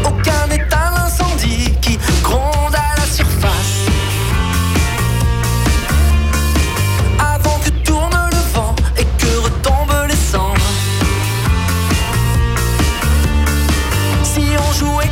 Aucun 0.04 0.50
éteint 0.50 0.92
l'incendie 0.96 1.72
qui 1.82 2.00
gronde 2.24 2.74
à 2.74 3.00
la 3.00 3.06
surface. 3.06 3.76
Avant 7.20 7.60
que 7.60 7.70
tourne 7.86 8.30
le 8.32 8.54
vent 8.56 8.76
et 8.98 9.06
que 9.06 9.38
retombent 9.38 10.08
les 10.08 10.16
cendres. 10.16 10.72
Si 14.24 14.42
on 14.58 14.74
jouait 14.74 15.12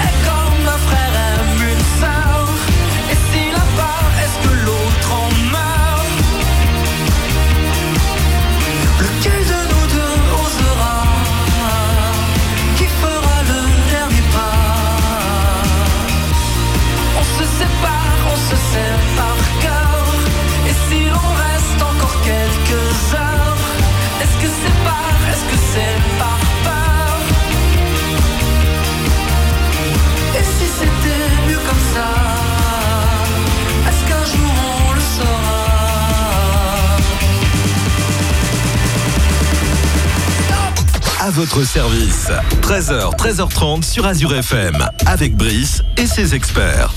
À 41.31 41.33
votre 41.33 41.63
service. 41.63 42.27
13h, 42.61 43.15
13h30 43.15 43.83
sur 43.83 44.05
Azure 44.05 44.35
FM. 44.35 44.85
Avec 45.05 45.37
Brice 45.37 45.81
et 45.95 46.05
ses 46.05 46.35
experts. 46.35 46.91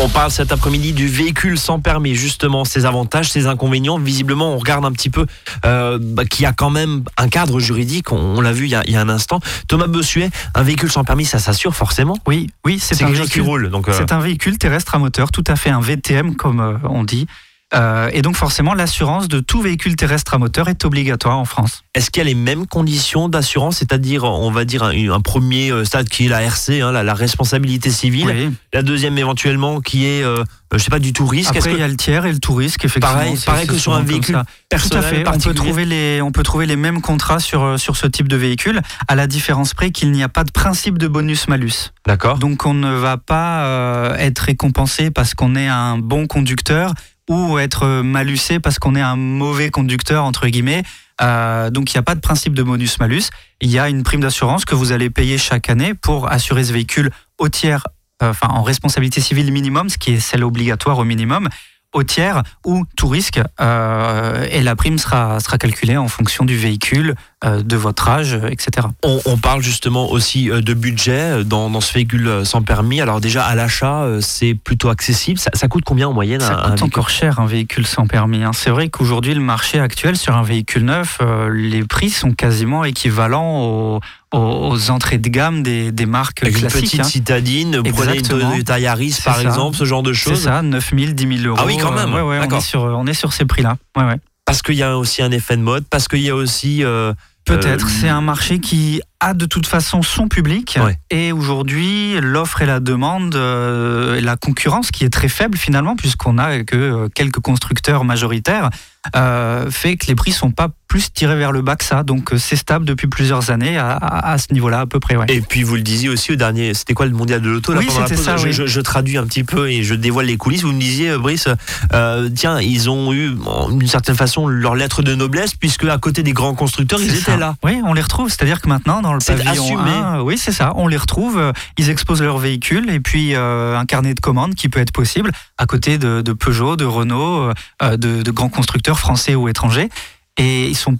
On 0.00 0.10
parle 0.10 0.30
cet 0.30 0.52
après-midi 0.52 0.92
du 0.92 1.08
véhicule 1.08 1.58
sans 1.58 1.80
permis, 1.80 2.14
justement, 2.14 2.66
ses 2.66 2.84
avantages, 2.84 3.30
ses 3.30 3.46
inconvénients. 3.46 3.98
Visiblement, 3.98 4.52
on 4.52 4.58
regarde 4.58 4.84
un 4.84 4.92
petit 4.92 5.08
peu 5.08 5.24
euh, 5.64 5.98
bah, 5.98 6.26
qu'il 6.26 6.42
y 6.42 6.46
a 6.46 6.52
quand 6.52 6.68
même 6.68 7.04
un 7.16 7.28
cadre 7.28 7.58
juridique, 7.58 8.12
on, 8.12 8.18
on 8.18 8.42
l'a 8.42 8.52
vu 8.52 8.66
il 8.66 8.70
y, 8.70 8.74
a, 8.74 8.82
il 8.84 8.92
y 8.92 8.96
a 8.96 9.00
un 9.00 9.08
instant. 9.08 9.40
Thomas 9.66 9.86
Bossuet, 9.86 10.28
un 10.54 10.62
véhicule 10.62 10.92
sans 10.92 11.04
permis, 11.04 11.24
ça 11.24 11.38
s'assure 11.38 11.74
forcément 11.74 12.18
Oui, 12.26 12.50
oui, 12.66 12.78
c'est 12.78 12.98
quelque 12.98 13.14
chose 13.16 13.28
qui 13.30 13.38
véhicule. 13.38 13.42
roule. 13.48 13.70
Donc, 13.70 13.88
euh, 13.88 13.94
C'est 13.96 14.12
un 14.12 14.20
véhicule 14.20 14.58
terrestre 14.58 14.94
à 14.94 14.98
moteur, 14.98 15.30
tout 15.32 15.44
à 15.46 15.56
fait 15.56 15.70
un 15.70 15.80
VTM 15.80 16.34
comme 16.36 16.60
euh, 16.60 16.74
on 16.84 17.02
dit. 17.02 17.26
Euh, 17.72 18.10
et 18.12 18.22
donc 18.22 18.36
forcément, 18.36 18.74
l'assurance 18.74 19.28
de 19.28 19.38
tout 19.40 19.60
véhicule 19.62 19.94
terrestre 19.94 20.34
à 20.34 20.38
moteur 20.38 20.68
est 20.68 20.84
obligatoire 20.84 21.38
en 21.38 21.44
France. 21.44 21.82
Est-ce 21.94 22.10
qu'il 22.10 22.20
y 22.20 22.26
a 22.26 22.28
les 22.28 22.34
mêmes 22.34 22.66
conditions 22.66 23.28
d'assurance, 23.28 23.76
c'est-à-dire, 23.76 24.24
on 24.24 24.50
va 24.50 24.64
dire, 24.64 24.82
un, 24.82 24.92
un 25.10 25.20
premier 25.20 25.70
euh, 25.70 25.84
stade 25.84 26.08
qui 26.08 26.26
est 26.26 26.28
la 26.28 26.42
RC, 26.42 26.80
hein, 26.80 26.90
la, 26.90 27.02
la 27.02 27.14
responsabilité 27.14 27.90
civile, 27.90 28.26
Oui. 28.26 28.50
la 28.72 28.82
deuxième 28.82 29.18
éventuellement 29.18 29.80
qui 29.80 30.06
est, 30.06 30.22
euh, 30.24 30.42
je 30.72 30.78
sais 30.78 30.90
pas, 30.90 30.98
du 30.98 31.12
tout 31.12 31.26
risque. 31.26 31.54
Après, 31.56 31.70
il 31.70 31.74
que 31.76 31.80
y 31.80 31.82
a 31.82 31.88
le 31.88 31.96
tiers 31.96 32.26
et 32.26 32.32
le 32.32 32.38
tout 32.40 32.54
risque, 32.54 32.84
effectivement. 32.84 33.34
pareil, 33.46 33.66
que 33.66 33.78
sur 33.78 33.94
un 33.94 34.02
véhicule 34.02 34.34
ça. 34.34 34.42
Tout 34.42 34.48
personnel 34.68 35.04
à 35.04 35.08
fait. 35.08 35.28
On 35.28 35.38
peut, 35.38 35.54
trouver 35.54 35.84
les, 35.84 36.20
on 36.22 36.32
peut 36.32 36.42
trouver 36.42 36.66
les 36.66 36.76
mêmes 36.76 37.00
contrats 37.00 37.38
sur, 37.40 37.62
euh, 37.62 37.76
sur 37.76 37.96
ce 37.96 38.06
type 38.08 38.26
de 38.28 38.36
véhicule, 38.36 38.80
à 39.06 39.14
la 39.14 39.26
différence 39.28 39.74
près 39.74 39.90
qu'il 39.92 40.10
n'y 40.10 40.22
a 40.24 40.28
pas 40.28 40.42
de 40.44 40.50
principe 40.50 40.98
de 40.98 41.06
bonus-malus. 41.06 41.92
D'accord. 42.06 42.38
Donc 42.38 42.66
on 42.66 42.74
ne 42.74 42.92
va 42.92 43.16
pas 43.16 43.64
euh, 43.64 44.16
être 44.16 44.40
récompensé 44.40 45.10
parce 45.10 45.34
qu'on 45.34 45.54
est 45.54 45.68
un 45.68 45.98
bon 45.98 46.26
conducteur 46.26 46.94
ou 47.30 47.58
être 47.60 48.02
malusé 48.02 48.58
parce 48.58 48.78
qu'on 48.78 48.96
est 48.96 49.00
un 49.00 49.16
mauvais 49.16 49.70
conducteur, 49.70 50.24
entre 50.24 50.48
guillemets. 50.48 50.82
Euh, 51.22 51.70
donc 51.70 51.92
il 51.92 51.96
n'y 51.96 52.00
a 52.00 52.02
pas 52.02 52.16
de 52.16 52.20
principe 52.20 52.54
de 52.54 52.62
bonus-malus. 52.62 53.30
Il 53.60 53.70
y 53.70 53.78
a 53.78 53.88
une 53.88 54.02
prime 54.02 54.20
d'assurance 54.20 54.64
que 54.64 54.74
vous 54.74 54.90
allez 54.92 55.10
payer 55.10 55.38
chaque 55.38 55.70
année 55.70 55.94
pour 55.94 56.30
assurer 56.30 56.64
ce 56.64 56.72
véhicule 56.72 57.10
au 57.38 57.48
tiers, 57.48 57.86
euh, 58.22 58.30
enfin 58.30 58.48
en 58.48 58.62
responsabilité 58.62 59.20
civile 59.20 59.52
minimum, 59.52 59.88
ce 59.88 59.96
qui 59.96 60.12
est 60.14 60.20
celle 60.20 60.42
obligatoire 60.42 60.98
au 60.98 61.04
minimum, 61.04 61.48
au 61.92 62.02
tiers 62.02 62.42
ou 62.66 62.84
tout 62.96 63.08
risque. 63.08 63.40
euh, 63.60 64.46
et 64.50 64.62
la 64.62 64.74
prime 64.74 64.98
sera, 64.98 65.38
sera 65.38 65.56
calculée 65.56 65.96
en 65.96 66.08
fonction 66.08 66.44
du 66.44 66.56
véhicule, 66.56 67.14
de 67.42 67.76
votre 67.76 68.06
âge, 68.08 68.34
euh, 68.34 68.48
etc. 68.50 68.86
On, 69.02 69.18
on 69.24 69.38
parle 69.38 69.62
justement 69.62 70.10
aussi 70.10 70.50
euh, 70.50 70.60
de 70.60 70.74
budget 70.74 71.12
euh, 71.40 71.42
dans, 71.44 71.70
dans 71.70 71.80
ce 71.80 71.92
véhicule 71.94 72.28
euh, 72.28 72.44
sans 72.44 72.60
permis. 72.62 73.00
Alors 73.00 73.20
déjà 73.22 73.44
à 73.44 73.54
l'achat, 73.54 74.02
euh, 74.02 74.20
c'est 74.20 74.54
plutôt 74.54 74.90
accessible. 74.90 75.38
Ça, 75.38 75.50
ça 75.54 75.66
coûte 75.66 75.84
combien 75.86 76.08
en 76.08 76.12
moyenne 76.12 76.40
Ça 76.42 76.60
un- 76.64 76.70
coûte 76.72 76.82
encore 76.82 77.08
cher 77.08 77.40
un 77.40 77.46
véhicule 77.46 77.86
sans 77.86 78.06
permis. 78.06 78.44
hein. 78.44 78.50
C'est 78.52 78.68
vrai 78.68 78.88
qu'aujourd'hui, 78.90 79.32
le 79.32 79.40
marché 79.40 79.80
actuel 79.80 80.16
sur 80.18 80.36
un 80.36 80.42
véhicule 80.42 80.84
neuf, 80.84 81.16
euh, 81.22 81.48
les 81.50 81.82
prix 81.84 82.10
sont 82.10 82.32
quasiment 82.32 82.84
équivalents 82.84 83.62
aux, 83.62 84.00
aux- 84.34 84.90
entrées 84.90 85.16
de 85.18 85.28
gamme 85.30 85.62
des, 85.62 85.92
des 85.92 86.06
marques 86.06 86.42
Avec 86.42 86.54
une 86.56 86.60
classiques. 86.60 86.82
petite 86.82 87.00
hein. 87.00 87.04
citadine, 87.04 87.82
prenez 87.92 88.16
une. 88.18 88.22
Toyota 88.22 88.78
Yaris 88.78 89.12
C'est 89.12 89.24
par 89.24 89.36
ça. 89.36 89.42
exemple, 89.42 89.76
ce 89.76 89.84
genre 89.86 90.02
de 90.02 90.12
C'est 90.12 90.30
choses? 90.30 90.42
ça, 90.42 90.60
9 90.60 90.92
000, 90.94 91.12
10 91.12 91.38
000 91.42 91.48
euros. 91.48 91.58
Ah 91.58 91.64
oui, 91.66 91.78
quand 91.80 91.90
même. 91.92 92.12
Euh, 92.12 92.22
ouais, 92.22 92.38
ouais, 92.40 92.46
on, 92.50 92.56
est 92.56 92.60
sur, 92.60 92.82
on 92.82 93.06
est 93.06 93.14
sur 93.14 93.32
ces 93.32 93.46
prix-là. 93.46 93.76
Ouais, 93.96 94.04
ouais. 94.04 94.16
Parce 94.44 94.62
qu'il 94.62 94.74
y 94.74 94.82
a 94.82 94.98
aussi 94.98 95.22
un 95.22 95.30
effet 95.30 95.56
de 95.56 95.62
mode, 95.62 95.84
parce 95.88 96.06
qu'il 96.08 96.20
y 96.20 96.28
a 96.30 96.34
aussi... 96.36 96.84
euh, 96.84 97.14
Peut-être. 97.50 97.86
Euh, 97.86 97.90
c'est 98.00 98.08
un 98.08 98.20
marché 98.20 98.60
qui 98.60 99.00
a 99.20 99.34
de 99.34 99.46
toute 99.46 99.66
façon 99.66 100.02
son 100.02 100.28
public. 100.28 100.78
Ouais. 100.82 100.98
Et 101.10 101.32
aujourd'hui, 101.32 102.14
l'offre 102.20 102.62
et 102.62 102.66
la 102.66 102.80
demande, 102.80 103.34
euh, 103.36 104.20
la 104.20 104.36
concurrence 104.36 104.90
qui 104.90 105.04
est 105.04 105.10
très 105.10 105.28
faible 105.28 105.56
finalement, 105.58 105.94
puisqu'on 105.96 106.38
a 106.38 106.64
que 106.64 106.76
euh, 106.76 107.08
quelques 107.14 107.40
constructeurs 107.40 108.04
majoritaires, 108.04 108.70
euh, 109.16 109.70
fait 109.70 109.96
que 109.96 110.06
les 110.08 110.14
prix 110.14 110.30
sont 110.32 110.50
pas 110.50 110.68
plus 110.86 111.10
tirés 111.12 111.36
vers 111.36 111.52
le 111.52 111.62
bas 111.62 111.76
que 111.76 111.84
ça. 111.84 112.02
Donc 112.02 112.32
c'est 112.36 112.56
stable 112.56 112.84
depuis 112.84 113.06
plusieurs 113.06 113.50
années 113.50 113.78
à, 113.78 113.92
à- 113.92 114.32
à 114.32 114.38
ce 114.38 114.52
niveau-là 114.52 114.80
à 114.80 114.86
peu 114.86 115.00
près. 115.00 115.16
Ouais. 115.16 115.24
Et 115.28 115.40
puis 115.40 115.62
vous 115.62 115.76
le 115.76 115.82
disiez 115.82 116.08
aussi 116.08 116.32
au 116.32 116.36
dernier, 116.36 116.74
c'était 116.74 116.94
quoi 116.94 117.06
le 117.06 117.12
mondial 117.12 117.40
de 117.40 117.48
l'auto 117.48 117.72
Oui, 117.74 117.86
la 117.98 118.06
ça, 118.16 118.36
je, 118.36 118.46
oui. 118.46 118.52
je- 118.52 118.66
je 118.66 118.80
traduis 118.80 119.16
un 119.16 119.24
petit 119.26 119.44
peu 119.44 119.70
et 119.70 119.82
je 119.84 119.94
dévoile 119.94 120.26
les 120.26 120.36
coulisses. 120.36 120.62
Vous 120.62 120.72
me 120.72 120.80
disiez, 120.80 121.16
Brice, 121.16 121.48
euh, 121.94 122.28
tiens, 122.34 122.60
ils 122.60 122.90
ont 122.90 123.12
eu 123.14 123.30
d'une 123.70 123.88
certaine 123.88 124.16
façon 124.16 124.46
leur 124.48 124.74
lettre 124.74 125.02
de 125.02 125.14
noblesse 125.14 125.54
puisque 125.54 125.84
à 125.84 125.96
côté 125.98 126.22
des 126.22 126.32
grands 126.32 126.54
constructeurs, 126.54 127.00
ils 127.00 127.14
étaient 127.14 127.36
là. 127.38 127.54
Oui, 127.62 127.80
on 127.86 127.94
les 127.94 128.02
retrouve. 128.02 128.28
C'est-à-dire 128.28 128.60
que 128.60 128.68
maintenant, 128.68 129.00
dans 129.00 129.09
le 129.14 129.20
C'est 129.20 129.34
pavillon 129.36 129.64
assumé. 129.78 129.90
1, 129.90 130.20
oui, 130.22 130.38
c'est 130.38 130.52
ça. 130.52 130.72
On 130.76 130.86
les 130.88 130.96
retrouve. 130.96 131.38
euh, 131.38 131.52
Ils 131.78 131.90
exposent 131.90 132.22
leur 132.22 132.38
véhicule 132.38 132.90
et 132.90 133.00
puis 133.00 133.34
euh, 133.34 133.76
un 133.78 133.86
carnet 133.86 134.14
de 134.14 134.20
commandes 134.20 134.54
qui 134.54 134.68
peut 134.68 134.80
être 134.80 134.92
possible 134.92 135.30
à 135.58 135.66
côté 135.66 135.98
de, 135.98 136.20
de 136.22 136.32
Peugeot, 136.32 136.76
de 136.76 136.84
Renault, 136.84 137.52
euh, 137.82 137.96
de, 137.96 138.22
de 138.22 138.30
grands 138.30 138.48
constructeurs 138.48 138.98
français 138.98 139.34
ou 139.34 139.48
étrangers. 139.48 139.88
Et 140.36 140.68
ils 140.68 140.76
sont 140.76 140.96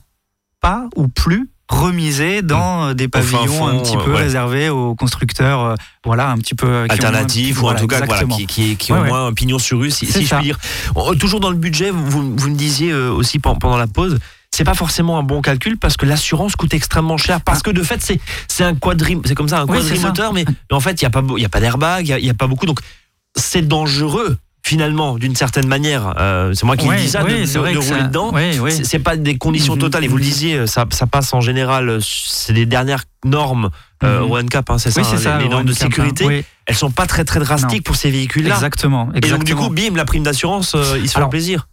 pas 0.60 0.84
ou 0.96 1.08
plus 1.08 1.48
remisés 1.68 2.42
dans 2.42 2.94
des 2.94 3.06
Mmh. 3.06 3.10
fin 3.10 3.20
pavillons 3.20 3.66
un 3.68 3.78
petit 3.78 3.96
peu 3.96 4.10
ouais. 4.12 4.18
réservés 4.18 4.68
aux 4.70 4.96
constructs-eurs, 4.96 5.60
euh, 5.64 5.74
voilà, 6.04 6.28
un 6.30 6.36
petit 6.38 6.56
peu 6.56 6.84
Alternatifs 6.88 7.56
ou 7.58 7.60
en 7.60 7.62
voilà, 7.66 7.80
tout 7.80 7.86
cas 7.86 8.04
voilà, 8.04 8.24
qui, 8.24 8.46
qui, 8.46 8.76
qui 8.76 8.92
Ouais, 8.92 8.98
ont 8.98 9.02
ouais. 9.02 9.08
moins 9.08 9.26
un 9.28 9.32
pignon 9.32 9.58
sur 9.60 9.78
rue, 9.78 9.90
si, 9.92 10.04
si 10.06 10.26
je 10.26 10.34
puis 10.34 10.44
dire. 10.44 10.58
Toujours 11.20 11.38
dans 11.38 11.50
le 11.50 11.56
budget, 11.56 11.90
vous, 11.92 12.34
vous 12.36 12.48
me 12.50 12.56
disiez 12.56 12.92
aussi 12.92 13.38
pen- 13.38 13.56
pendant 13.60 13.76
la 13.78 13.86
pause. 13.86 14.18
C'est 14.52 14.64
pas 14.64 14.74
forcément 14.74 15.18
un 15.18 15.22
bon 15.22 15.40
calcul 15.42 15.78
parce 15.78 15.96
que 15.96 16.06
l'assurance 16.06 16.56
coûte 16.56 16.74
extrêmement 16.74 17.16
cher. 17.16 17.40
Parce 17.40 17.62
que 17.62 17.70
de 17.70 17.82
fait, 17.82 18.02
c'est 18.02 18.20
c'est 18.48 18.64
un 18.64 18.74
c'est 19.24 19.34
comme 19.34 19.48
ça, 19.48 19.60
un 19.60 19.66
Oui, 19.66 19.78
quadrimoteur, 19.78 20.32
mais 20.32 20.44
en 20.72 20.80
fait, 20.80 21.00
il 21.00 21.04
y 21.04 21.06
a 21.06 21.10
pas 21.10 21.22
il 21.36 21.42
y 21.42 21.44
a 21.44 21.48
pas 21.48 21.60
d'airbag, 21.60 22.06
il 22.06 22.10
y 22.10 22.12
a- 22.12 22.18
il 22.18 22.24
y, 22.26 22.30
a 22.30 22.34
pas 22.34 22.46
beaucoup, 22.48 22.66
donc 22.66 22.80
c'est 23.36 23.62
dangereux 23.66 24.36
finalement 24.62 25.16
d'une 25.18 25.36
certaine 25.36 25.66
manière. 25.68 26.14
Euh, 26.18 26.52
c'est 26.52 26.66
moi 26.66 26.76
qui 26.76 26.86
Ouais, 26.86 26.96
dis 27.00 27.08
ça, 27.08 27.20
de- 27.20 27.24
vrai 27.58 27.74
rouler 27.74 28.00
ça- 28.00 28.02
dedans. 28.02 28.32
C'est- 28.84 28.98
pas 28.98 29.16
des 29.16 29.38
conditions 29.38 29.74
Mhm, 29.74 29.80
totales. 29.80 30.04
Et 30.04 30.08
vous 30.08 30.16
le 30.16 30.22
mhm. 30.24 30.28
disiez, 30.28 30.66
ça, 30.66 30.84
ça 30.90 31.06
passe 31.06 31.32
en 31.32 31.40
général. 31.40 32.00
C'est 32.02 32.52
les 32.52 32.66
dernières 32.66 33.04
normes 33.24 33.70
euh, 34.02 34.20
au 34.20 34.40
NCAP, 34.40 34.70
hein, 34.70 34.78
c'est 34.78 34.90
ça, 34.90 35.00
Oui, 35.02 35.06
c'est 35.10 35.16
hein, 35.16 35.32
ça. 35.32 35.38
les, 35.38 35.48
normes 35.48 35.64
de 35.66 35.72
hein. 35.72 35.74
sécurité. 35.74 36.24
Oui, 36.26 36.44
Elles 36.66 36.74
sont 36.74 36.90
pas 36.90 37.06
très 37.06 37.24
très 37.24 37.38
drastiques 37.40 37.84
pour 37.84 37.96
ces 37.96 38.10
véhicules-là. 38.10 38.54
exactement. 38.54 39.10
Et 39.14 39.20
donc 39.20 39.44
du 39.44 39.54
coup, 39.54 39.68
bim, 39.70 39.94
la 39.94 40.04
prime 40.04 40.22
d'assurance, 40.22 40.74
euh, 40.74 40.98
ils 41.00 41.08
se 41.08 41.12
font 41.12 41.18
Alors, 41.18 41.30
plaisir. 41.30 41.66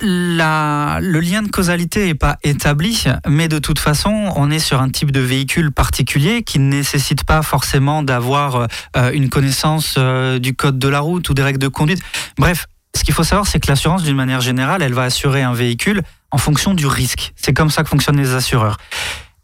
La- 0.00 0.98
le 1.00 1.20
lien 1.20 1.42
de 1.42 1.48
causalité 1.48 2.06
n'est 2.06 2.14
pas 2.14 2.36
établi, 2.42 3.04
mais 3.28 3.48
de 3.48 3.58
toute 3.58 3.78
façon, 3.78 4.32
on 4.36 4.50
est 4.50 4.58
sur 4.58 4.80
un 4.80 4.90
type 4.90 5.10
de 5.10 5.20
véhicule 5.20 5.72
particulier 5.72 6.42
qui 6.42 6.58
ne 6.58 6.68
nécessite 6.68 7.24
pas 7.24 7.42
forcément 7.42 8.02
d'avoir 8.02 8.66
euh, 8.96 9.10
une 9.12 9.28
connaissance 9.28 9.94
euh, 9.98 10.38
du 10.38 10.54
code 10.54 10.78
de 10.78 10.88
la 10.88 11.00
route 11.00 11.28
ou 11.28 11.34
des 11.34 11.42
règles 11.42 11.58
de 11.58 11.68
conduite. 11.68 12.00
Bref, 12.38 12.66
ce 12.96 13.04
qu'il 13.04 13.14
faut 13.14 13.24
savoir, 13.24 13.46
c'est 13.46 13.60
que 13.60 13.68
l'assurance, 13.68 14.02
d'une 14.02 14.16
manière 14.16 14.40
générale, 14.40 14.82
elle 14.82 14.92
va 14.94 15.04
assurer 15.04 15.42
un 15.42 15.52
véhicule 15.54 16.02
en 16.32 16.38
fonction 16.38 16.74
du 16.74 16.86
risque. 16.86 17.32
C'est 17.36 17.52
comme 17.52 17.70
ça 17.70 17.82
que 17.82 17.88
fonctionnent 17.88 18.16
les 18.18 18.34
assureurs. 18.34 18.76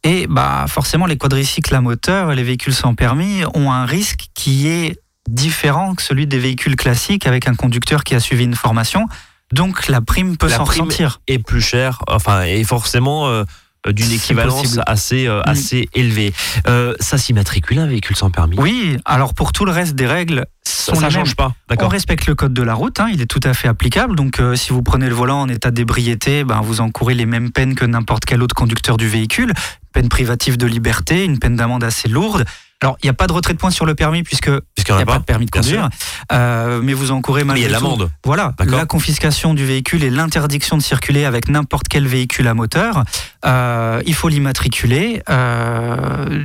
Et 0.06 0.28
bah 0.28 0.66
forcément, 0.68 1.06
les 1.06 1.16
quadricycles 1.16 1.74
à 1.74 1.80
moteur 1.80 2.30
et 2.30 2.36
les 2.36 2.44
véhicules 2.44 2.72
sans 2.72 2.94
permis 2.94 3.42
ont 3.54 3.72
un 3.72 3.84
risque 3.84 4.26
qui 4.34 4.68
est 4.68 5.00
différent 5.28 5.96
que 5.96 6.02
celui 6.02 6.28
des 6.28 6.38
véhicules 6.38 6.76
classiques 6.76 7.26
avec 7.26 7.48
un 7.48 7.54
conducteur 7.54 8.04
qui 8.04 8.14
a 8.14 8.20
suivi 8.20 8.44
une 8.44 8.54
formation. 8.54 9.08
Donc 9.52 9.88
la 9.88 10.00
prime 10.00 10.36
peut 10.36 10.48
s'en 10.48 10.62
ressentir. 10.62 11.20
Et 11.26 11.40
plus 11.40 11.60
cher, 11.60 12.02
enfin, 12.06 12.42
et 12.42 12.62
forcément 12.62 13.26
euh, 13.26 13.42
d'une 13.88 14.12
équivalence 14.12 14.78
assez 14.86 15.26
euh, 15.26 15.40
Mm. 15.40 15.50
assez 15.50 15.88
élevée. 15.92 16.32
Euh, 16.68 16.94
ça 17.00 17.18
s'immatricule 17.18 17.80
un 17.80 17.86
véhicule 17.86 18.14
sans 18.14 18.30
permis? 18.30 18.56
Oui, 18.60 18.96
alors 19.04 19.34
pour 19.34 19.50
tout 19.50 19.64
le 19.64 19.72
reste 19.72 19.96
des 19.96 20.06
règles, 20.06 20.46
sont 20.64 20.94
ça 20.94 21.00
mêmes. 21.02 21.10
change 21.10 21.34
pas. 21.34 21.52
On 21.80 21.88
respecte 21.88 22.26
le 22.26 22.36
code 22.36 22.54
de 22.54 22.62
la 22.62 22.74
route, 22.74 23.00
hein, 23.00 23.08
il 23.12 23.20
est 23.20 23.26
tout 23.26 23.40
à 23.42 23.54
fait 23.54 23.66
applicable. 23.66 24.14
Donc, 24.14 24.40
si 24.54 24.70
vous 24.70 24.82
prenez 24.82 25.08
le 25.08 25.14
volant 25.14 25.40
en 25.40 25.48
état 25.48 25.72
d'ébriété, 25.72 26.44
ben, 26.44 26.60
vous 26.60 26.80
encourez 26.80 27.14
les 27.14 27.26
mêmes 27.26 27.50
peines 27.50 27.74
que 27.74 27.84
n'importe 27.84 28.24
quel 28.24 28.40
autre 28.42 28.54
conducteur 28.54 28.96
du 28.96 29.08
véhicule. 29.08 29.52
Peine 29.96 30.10
privative 30.10 30.58
de 30.58 30.66
liberté, 30.66 31.24
une 31.24 31.38
peine 31.38 31.56
d'amende 31.56 31.82
assez 31.82 32.06
lourde. 32.06 32.44
Alors, 32.82 32.98
il 33.02 33.06
n'y 33.06 33.10
a 33.10 33.14
pas 33.14 33.26
de 33.26 33.32
retrait 33.32 33.54
de 33.54 33.58
points 33.58 33.70
sur 33.70 33.86
le 33.86 33.94
permis 33.94 34.22
puisque 34.22 34.48
il 34.48 34.60
Puisqu'il 34.74 34.94
n'y 34.94 34.98
a 34.98 35.02
a 35.04 35.06
pas 35.06 35.18
de 35.18 35.24
permis 35.24 35.46
de 35.46 35.50
conduire. 35.50 35.88
Euh, 36.32 36.82
mais 36.82 36.92
vous 36.92 37.12
encourez 37.12 37.44
Mais 37.44 37.54
il 37.54 37.62
y 37.62 37.64
a 37.64 37.70
malgré 37.70 37.88
l'amende. 37.88 38.10
Voilà, 38.22 38.54
la 38.62 38.84
confiscation 38.84 39.54
du 39.54 39.64
véhicule 39.64 40.04
et 40.04 40.10
l'interdiction 40.10 40.76
de 40.76 40.82
circuler 40.82 41.24
avec 41.24 41.48
n'importe 41.48 41.88
quel 41.88 42.06
véhicule 42.06 42.46
à 42.46 42.52
moteur. 42.52 43.04
Euh, 43.46 44.02
il 44.04 44.14
faut 44.14 44.28
l'immatriculer. 44.28 45.22
Euh, 45.30 46.44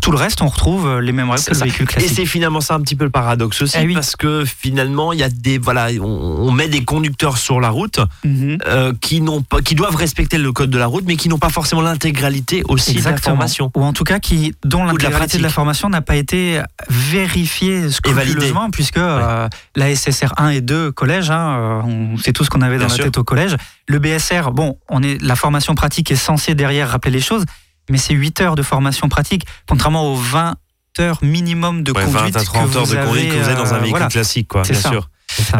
pour 0.00 0.12
tout 0.12 0.12
le 0.12 0.18
reste, 0.18 0.40
on 0.40 0.46
retrouve 0.48 0.98
les 1.00 1.12
mêmes 1.12 1.28
règles 1.28 1.44
que 1.44 1.50
le 1.52 1.56
véhicule 1.58 1.84
Et 1.84 1.86
classique. 1.92 2.12
c'est 2.16 2.24
finalement 2.26 2.60
ça 2.62 2.74
un 2.74 2.80
petit 2.80 2.96
peu 2.96 3.04
le 3.04 3.10
paradoxe 3.10 3.60
aussi, 3.62 3.76
Eh 3.80 3.86
oui. 3.86 3.92
parce 3.94 4.16
que 4.16 4.44
finalement, 4.46 5.12
il 5.12 5.18
y 5.18 5.22
a 5.22 5.28
des 5.28 5.58
voilà, 5.58 5.88
on, 6.00 6.04
on 6.04 6.50
met 6.52 6.68
des 6.68 6.84
conducteurs 6.84 7.36
sur 7.36 7.60
la 7.60 7.68
route 7.68 8.00
Mhm. 8.24 8.58
euh, 8.66 8.92
qui 9.00 9.20
n'ont 9.20 9.42
pas, 9.42 9.60
qui 9.60 9.74
doivent 9.74 9.96
respecter 9.96 10.38
le 10.38 10.52
code 10.52 10.70
de 10.70 10.78
la 10.78 10.86
route, 10.86 11.04
mais 11.06 11.16
qui 11.16 11.28
n'ont 11.28 11.38
pas 11.38 11.50
forcément 11.50 11.82
l'intégralité 11.82 12.62
aussi 12.68 12.94
de 12.94 13.04
la 13.04 13.16
formation. 13.18 13.70
Ou 13.76 13.82
en 13.84 13.92
tout 13.92 14.04
cas 14.04 14.18
qui, 14.20 14.54
dont 14.64 14.82
Ou 14.84 14.86
de 14.86 15.02
l'intégralité 15.02 15.36
de, 15.38 15.42
la 15.42 15.50
formation 15.50 15.88
n'a 15.90 16.00
pas 16.00 16.16
été 16.16 16.60
vérifiée 16.88 17.90
scrupuleusement, 17.90 18.70
puisque 18.70 18.96
euh, 18.98 19.48
la 19.76 19.94
SSR 19.94 20.32
1 20.38 20.48
et 20.50 20.60
2 20.60 20.92
collège, 20.92 21.30
hein, 21.30 21.56
euh, 21.58 21.82
on 21.84 22.16
sait 22.16 22.32
tout 22.32 22.44
ce 22.44 22.50
qu'on 22.50 22.62
avait 22.62 22.76
dans 22.78 22.86
Bien 22.86 22.88
la 22.88 22.94
sûr. 22.94 23.04
tête 23.04 23.18
au 23.18 23.24
collège. 23.24 23.56
Le 23.86 23.98
BSR, 23.98 24.50
bon, 24.52 24.78
on 24.88 25.02
est, 25.02 25.20
la 25.22 25.36
formation 25.36 25.74
pratique 25.74 26.10
est 26.10 26.16
censée 26.16 26.54
derrière 26.54 26.88
rappeler 26.90 27.10
les 27.12 27.20
choses, 27.20 27.44
mais 27.90 27.98
c'est 27.98 28.14
8 28.14 28.40
heures 28.40 28.54
de 28.54 28.62
formation 28.62 29.08
pratique, 29.08 29.44
contrairement 29.68 30.12
aux 30.12 30.16
20 30.16 30.56
heures 30.98 31.18
minimum 31.22 31.82
de 31.82 31.92
Ouais, 31.92 32.04
conduite 32.04 32.34
20 32.34 32.40
à 32.40 32.44
30 32.44 32.70
que 32.72 32.76
heures 32.78 32.84
vous 32.84 32.94
de 32.94 33.00
conduite 33.04 33.24
avez, 33.26 33.28
que 33.38 33.42
vous 33.42 33.48
avez 33.48 33.56
dans 33.56 33.72
un 33.72 33.76
euh, 33.76 33.80
véhicule 33.80 33.90
voilà, 33.90 34.08
classique, 34.08 34.48
quoi, 34.48 34.64
C'est 34.64 34.72
bien 34.72 34.82
ça. 34.82 34.90
sûr. 34.90 35.08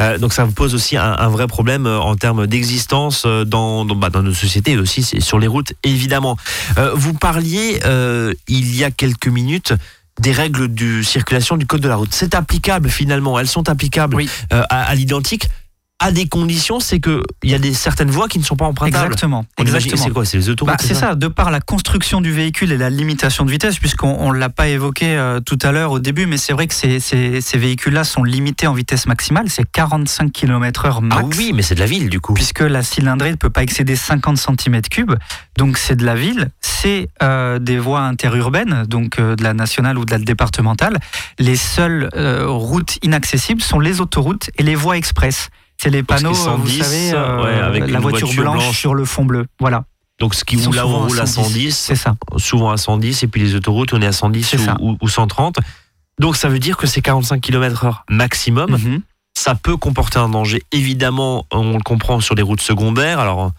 Euh, 0.01 0.19
donc 0.19 0.33
ça 0.33 0.45
vous 0.45 0.51
pose 0.51 0.75
aussi 0.75 0.97
un, 0.97 1.13
un 1.13 1.29
vrai 1.29 1.47
problème 1.47 1.87
euh, 1.87 2.01
en 2.01 2.17
termes 2.17 2.49
d'existence 2.49 3.23
euh, 3.25 3.45
dans, 3.45 3.85
dans, 3.85 3.95
bah, 3.95 4.11
dans 4.11 4.23
nos 4.23 4.35
sociétés 4.35 4.73
et 4.73 4.77
aussi 4.79 5.05
sur 5.05 5.39
les 5.39 5.47
routes, 5.47 5.73
évidemment. 5.85 6.37
Vous 6.95 7.15
parliez 7.15 7.79
il 8.49 8.77
y 8.77 8.83
a 8.85 8.91
quelques 8.91 9.29
minutes 9.29 9.73
des 10.21 10.33
règles 10.33 10.75
de 10.75 11.01
circulation 11.03 11.57
du 11.57 11.67
code 11.67 11.81
de 11.81 11.89
la 11.89 11.97
route. 11.97 12.13
C'est 12.13 12.35
applicable 12.35 12.91
finalement, 12.91 13.39
elles 13.39 13.49
sont 13.49 13.69
applicables 13.69 14.17
Oui. 14.17 14.29
à, 14.51 14.61
à 14.65 14.95
l'identique 14.95 15.49
à 16.03 16.13
des 16.13 16.27
conditions, 16.27 16.81
c'est 16.81 16.99
que 16.99 17.23
il 17.43 17.51
y 17.51 17.55
a 17.55 17.59
des 17.59 17.75
certaines 17.75 18.11
voies 18.11 18.27
qui 18.27 18.39
ne 18.39 18.45
sont 18.45 18.57
pas 18.57 18.65
empruntables. 18.65 19.05
Exactement. 19.05 19.45
Exactement. 19.59 20.03
C'est 20.03 20.11
quoi 20.11 20.25
C'est 20.25 20.39
les 20.39 20.49
autoroutes 20.49 20.73
Bah, 20.73 20.79
c'est 20.81 20.95
ça, 20.95 21.15
de 21.15 21.29
par 21.29 21.51
la 21.51 21.61
construction 21.61 22.23
du 22.23 22.33
véhicule 22.33 22.73
et 22.73 22.79
la 22.79 22.89
limitation 22.89 23.45
de 23.45 23.51
vitesse, 23.51 23.79
puisqu'on 23.79 24.33
ne 24.33 24.39
l'a 24.39 24.49
pas 24.49 24.69
évoqué 24.69 25.15
euh, 25.17 25.41
tout 25.41 25.59
à 25.63 25.73
l'heure 25.73 25.93
au 25.93 25.99
début, 25.99 26.25
mais 26.27 26.39
c'est 26.39 26.55
vrai 26.55 26.67
que 26.69 26.75
ces, 26.75 27.01
ces- 27.01 27.43
ces 27.43 27.59
véhicules-là 27.59 28.05
sont 28.05 28.25
limités 28.25 28.67
en 28.67 28.73
vitesse 28.73 29.07
maximale, 29.07 29.51
c'est 29.51 29.71
45 29.71 30.33
km/h 30.33 31.03
max. 31.03 31.23
Ah 31.23 31.29
oui, 31.37 31.53
mais 31.55 31.61
c'est 31.63 31.75
de 31.75 31.81
la 31.81 31.87
ville 31.87 32.09
du 32.09 32.19
coup. 32.21 32.33
Puisque 32.33 32.61
la 32.61 32.83
cylindrée 32.83 33.31
ne 33.33 33.37
peut 33.37 33.51
pas 33.51 33.63
excéder 33.63 33.95
50 33.95 34.39
cm3, 34.39 35.17
donc 35.59 35.77
c'est 35.77 35.97
de 35.97 36.05
la 36.07 36.15
ville, 36.15 36.49
c'est 36.63 37.09
euh, 37.23 37.59
des 37.59 37.79
voies 37.79 38.01
interurbaines, 38.01 38.85
donc 38.87 39.19
euh, 39.19 39.37
de 39.37 39.43
la 39.43 39.53
nationale 39.53 39.99
ou 39.99 40.07
de 40.07 40.11
la 40.13 40.19
départementale. 40.19 40.99
Les 41.39 41.57
seules 41.57 42.09
euh, 42.17 42.47
routes 42.49 42.99
inaccessibles 43.03 43.61
sont 43.61 43.81
les 43.81 44.01
autoroutes 44.01 44.51
et 44.57 44.63
les 44.63 44.75
voies 44.75 44.97
express. 44.97 45.51
C'est 45.83 45.91
les 45.91 46.03
panneaux, 46.03 46.35
110, 46.35 46.77
vous 46.79 46.85
savez, 46.85 47.13
euh, 47.15 47.43
ouais, 47.43 47.55
avec 47.61 47.89
la 47.91 48.01
voiture, 48.01 48.27
voiture 48.27 48.43
blanche, 48.43 48.59
blanche. 48.65 48.79
sur 48.79 48.95
le 48.95 49.05
fond 49.07 49.25
bleu. 49.25 49.47
Voilà, 49.61 49.85
Donc 50.19 50.35
ce 50.35 50.45
qui 50.45 50.57
où 50.57 50.73
là 50.73 50.87
on 50.87 51.07
roule 51.07 51.19
à 51.21 51.25
110. 51.27 51.45
110, 51.49 51.77
c'est 51.79 51.95
ça. 51.95 52.17
souvent 52.37 52.71
à 52.71 52.77
110 52.77 53.23
et 53.23 53.27
puis 53.29 53.41
les 53.41 53.55
autoroutes 53.55 53.95
on 53.95 54.03
est 54.03 54.07
à 54.07 54.13
110 54.13 54.43
C'est 54.47 54.59
ça. 54.59 54.77
ou, 54.81 54.91
ou- 54.93 54.97
ou 55.01 55.09
130. 55.09 55.57
Donc 56.21 56.37
ça 56.37 56.49
veut 56.51 56.59
dire 56.59 56.77
que 56.77 56.87
c'est 56.87 57.01
45 57.01 57.41
km/h 57.41 58.03
maximum. 58.11 58.73
Mhm. 58.73 59.01
Ça 59.35 59.55
peut 59.55 59.79
comporter 59.79 60.19
un 60.19 60.29
danger. 60.29 60.63
Évidemment, 60.71 61.47
on 61.51 61.73
le 61.79 61.83
comprend 61.83 62.21
sur 62.21 62.35
les 62.35 62.43
routes 62.43 62.61
secondaires. 62.61 63.19
Alors 63.21 63.53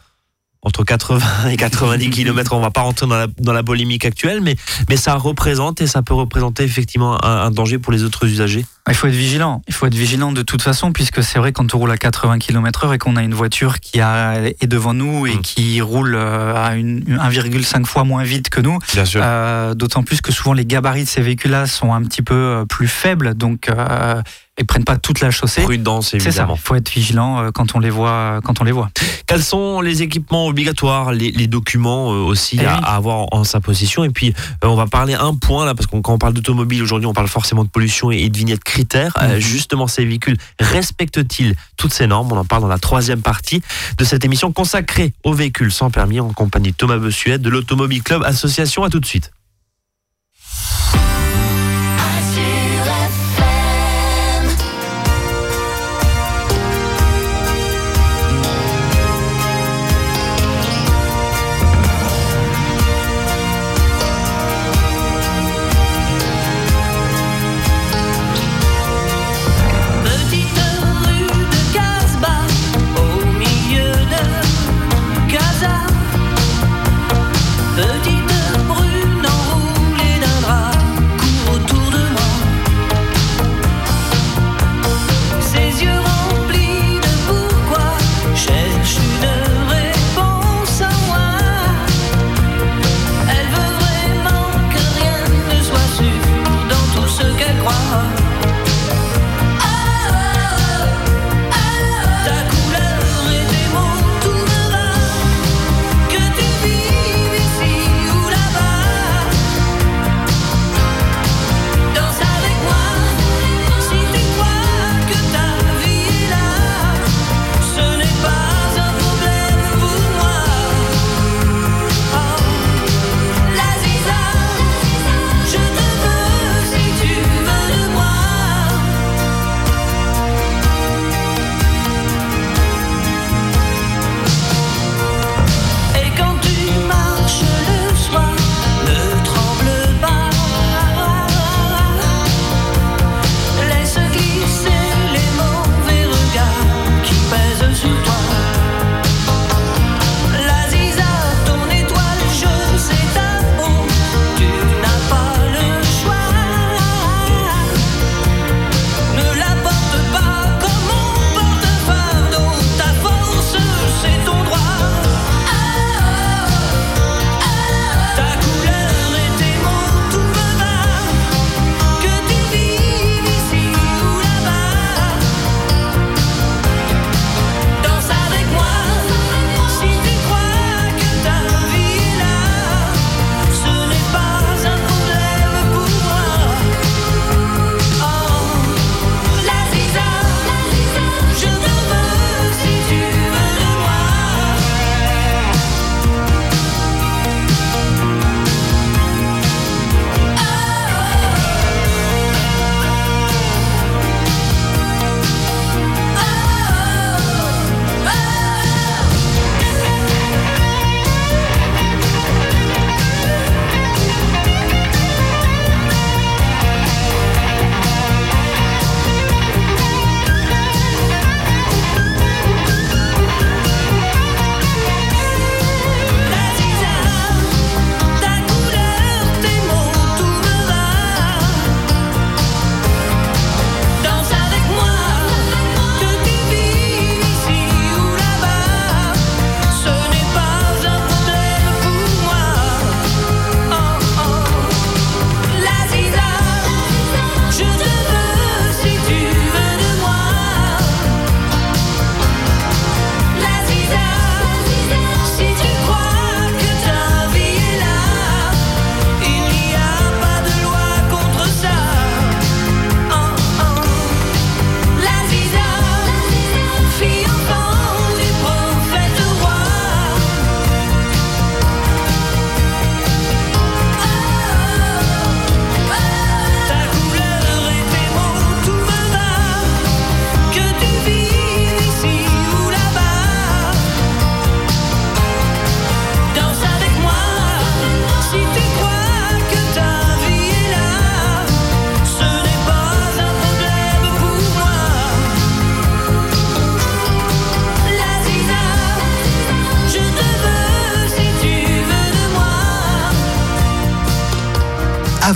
entre 0.63 0.84
80 0.84 1.47
et 1.50 1.58
90 1.58 2.10
km, 2.12 2.54
on 2.54 2.60
va 2.60 2.69
pas 2.71 2.82
rentrer 2.82 3.08
dans 3.08 3.15
la, 3.17 3.28
dans 3.39 3.54
la 3.54 3.63
polémique 3.63 4.06
actuelle, 4.06 4.41
mais, 4.41 4.56
mais 4.89 4.97
ça 4.97 5.15
représente 5.15 5.82
et 5.82 5.88
ça 5.88 6.02
peut 6.04 6.13
représenter 6.13 6.63
effectivement 6.63 7.24
un, 7.26 7.45
un 7.45 7.52
danger 7.52 7.80
pour 7.80 7.91
les 7.91 8.04
autres 8.04 8.26
usagers. 8.28 8.65
Il 8.88 8.95
faut 8.95 9.08
être 9.08 9.13
vigilant. 9.13 9.62
Il 9.67 9.74
faut 9.74 9.86
être 9.86 9.93
vigilant 9.95 10.32
de 10.32 10.41
toute 10.41 10.62
façon, 10.63 10.91
puisque 10.91 11.24
c'est 11.24 11.38
vrai 11.39 11.52
quand 11.52 11.74
on 11.76 11.78
roule 11.78 11.91
à 11.91 11.97
80 11.97 12.39
km/h 12.39 12.93
et 12.95 12.97
qu'on 12.97 13.15
a 13.15 13.21
une 13.24 13.34
voiture 13.34 13.80
qui 13.80 14.02
a, 14.02 14.41
est 14.43 14.67
devant 14.67 14.93
nous 14.93 15.28
et 15.28 15.36
Mm. 15.36 15.41
qui 15.41 15.82
roule 15.82 16.15
euh, 16.15 16.56
à 16.56 16.76
une, 16.76 17.02
1,5 17.06 17.86
fois 17.86 18.04
moins 18.04 18.24
vite 18.24 18.50
que 18.50 18.60
nous, 18.60 18.78
Bien 18.93 19.06
sûr. 19.06 19.21
euh, 19.24 19.74
d'autant 19.76 20.04
plus 20.04 20.21
que 20.21 20.32
souvent 20.32 20.54
les 20.54 20.65
gabarits 20.65 21.04
de 21.04 21.10
ces 21.10 21.21
véhicules-là 21.21 21.67
sont 21.67 21.93
un 21.93 22.02
petit 22.04 22.21
peu 22.21 22.34
euh, 22.36 22.65
plus 22.65 22.88
faibles, 22.88 23.34
donc 23.36 23.69
euh, 23.69 24.21
ils 24.62 24.65
prennent 24.65 24.84
pas 24.86 24.97
toute 24.97 25.19
la 25.19 25.30
chaussée. 25.32 25.62
Prudence 25.63 26.10
C'est 26.12 26.19
ça. 26.19 26.30
évidemment. 26.30 26.56
Il 26.56 26.62
faut 26.62 26.76
être 26.76 26.89
vigilant 26.89 27.39
euh, 27.39 27.52
quand 27.52 27.76
on 27.76 27.80
les 27.80 27.89
voit. 27.89 28.39
Quand 28.43 28.62
on 28.62 28.63
les 28.63 28.71
voit. 28.71 28.89
Quels 29.28 29.43
sont 29.43 29.82
les 29.82 30.02
équipements 30.02 30.47
obligatoires, 30.47 31.12
les, 31.12 31.32
les 31.32 31.47
documents 31.47 32.12
euh, 32.13 32.17
aussi 32.17 32.58
Eh 32.62 32.65
à, 32.65 32.74
oui. 32.76 32.80
à 32.84 32.95
avoir 32.95 33.26
en 33.34 33.43
sa 33.43 33.60
possession? 33.60 34.04
Et 34.04 34.10
puis, 34.10 34.34
euh, 34.63 34.67
on 34.67 34.76
va 34.76 34.88
parler 34.88 35.13
un 35.13 35.34
point 35.36 35.65
là, 35.65 35.76
parce 35.76 35.88
que 35.88 35.97
quand 35.97 36.13
on 36.13 36.17
parle 36.17 36.34
d'automobile 36.34 36.82
aujourd'hui, 36.82 37.08
on 37.08 37.13
parle 37.13 37.28
forcément 37.28 37.63
de 37.63 37.69
pollution 37.69 38.12
et, 38.12 38.17
et 38.17 38.30
de 38.30 38.38
vignettes 38.38 38.63
critères. 38.63 39.13
Euh, 39.21 39.36
Mhm. 39.36 39.39
justement, 39.39 39.88
ces 39.88 40.06
véhicules 40.06 40.38
respectent-ils 40.60 41.56
toutes 41.78 41.93
ces 41.93 42.08
normes? 42.08 42.32
On 42.32 42.38
en 42.38 42.45
parle 42.45 42.62
dans 42.62 42.67
la 42.67 42.80
troisième 42.80 43.21
partie 43.21 43.62
de 43.97 44.04
cette 44.04 44.24
émission 44.26 44.52
consacrée 44.52 45.13
aux 45.24 45.34
véhicules 45.34 45.71
sans 45.71 45.89
permis 45.91 46.19
en 46.19 46.32
compagnie 46.34 46.71
de 46.71 46.76
Thomas 46.76 46.97
Bessuet 46.97 47.38
de 47.39 47.50
l'Automobile 47.50 48.04
Club 48.04 48.24
Association. 48.24 48.84
À 48.84 48.89
tout 48.89 49.00
de 49.00 49.06
suite. 49.06 49.32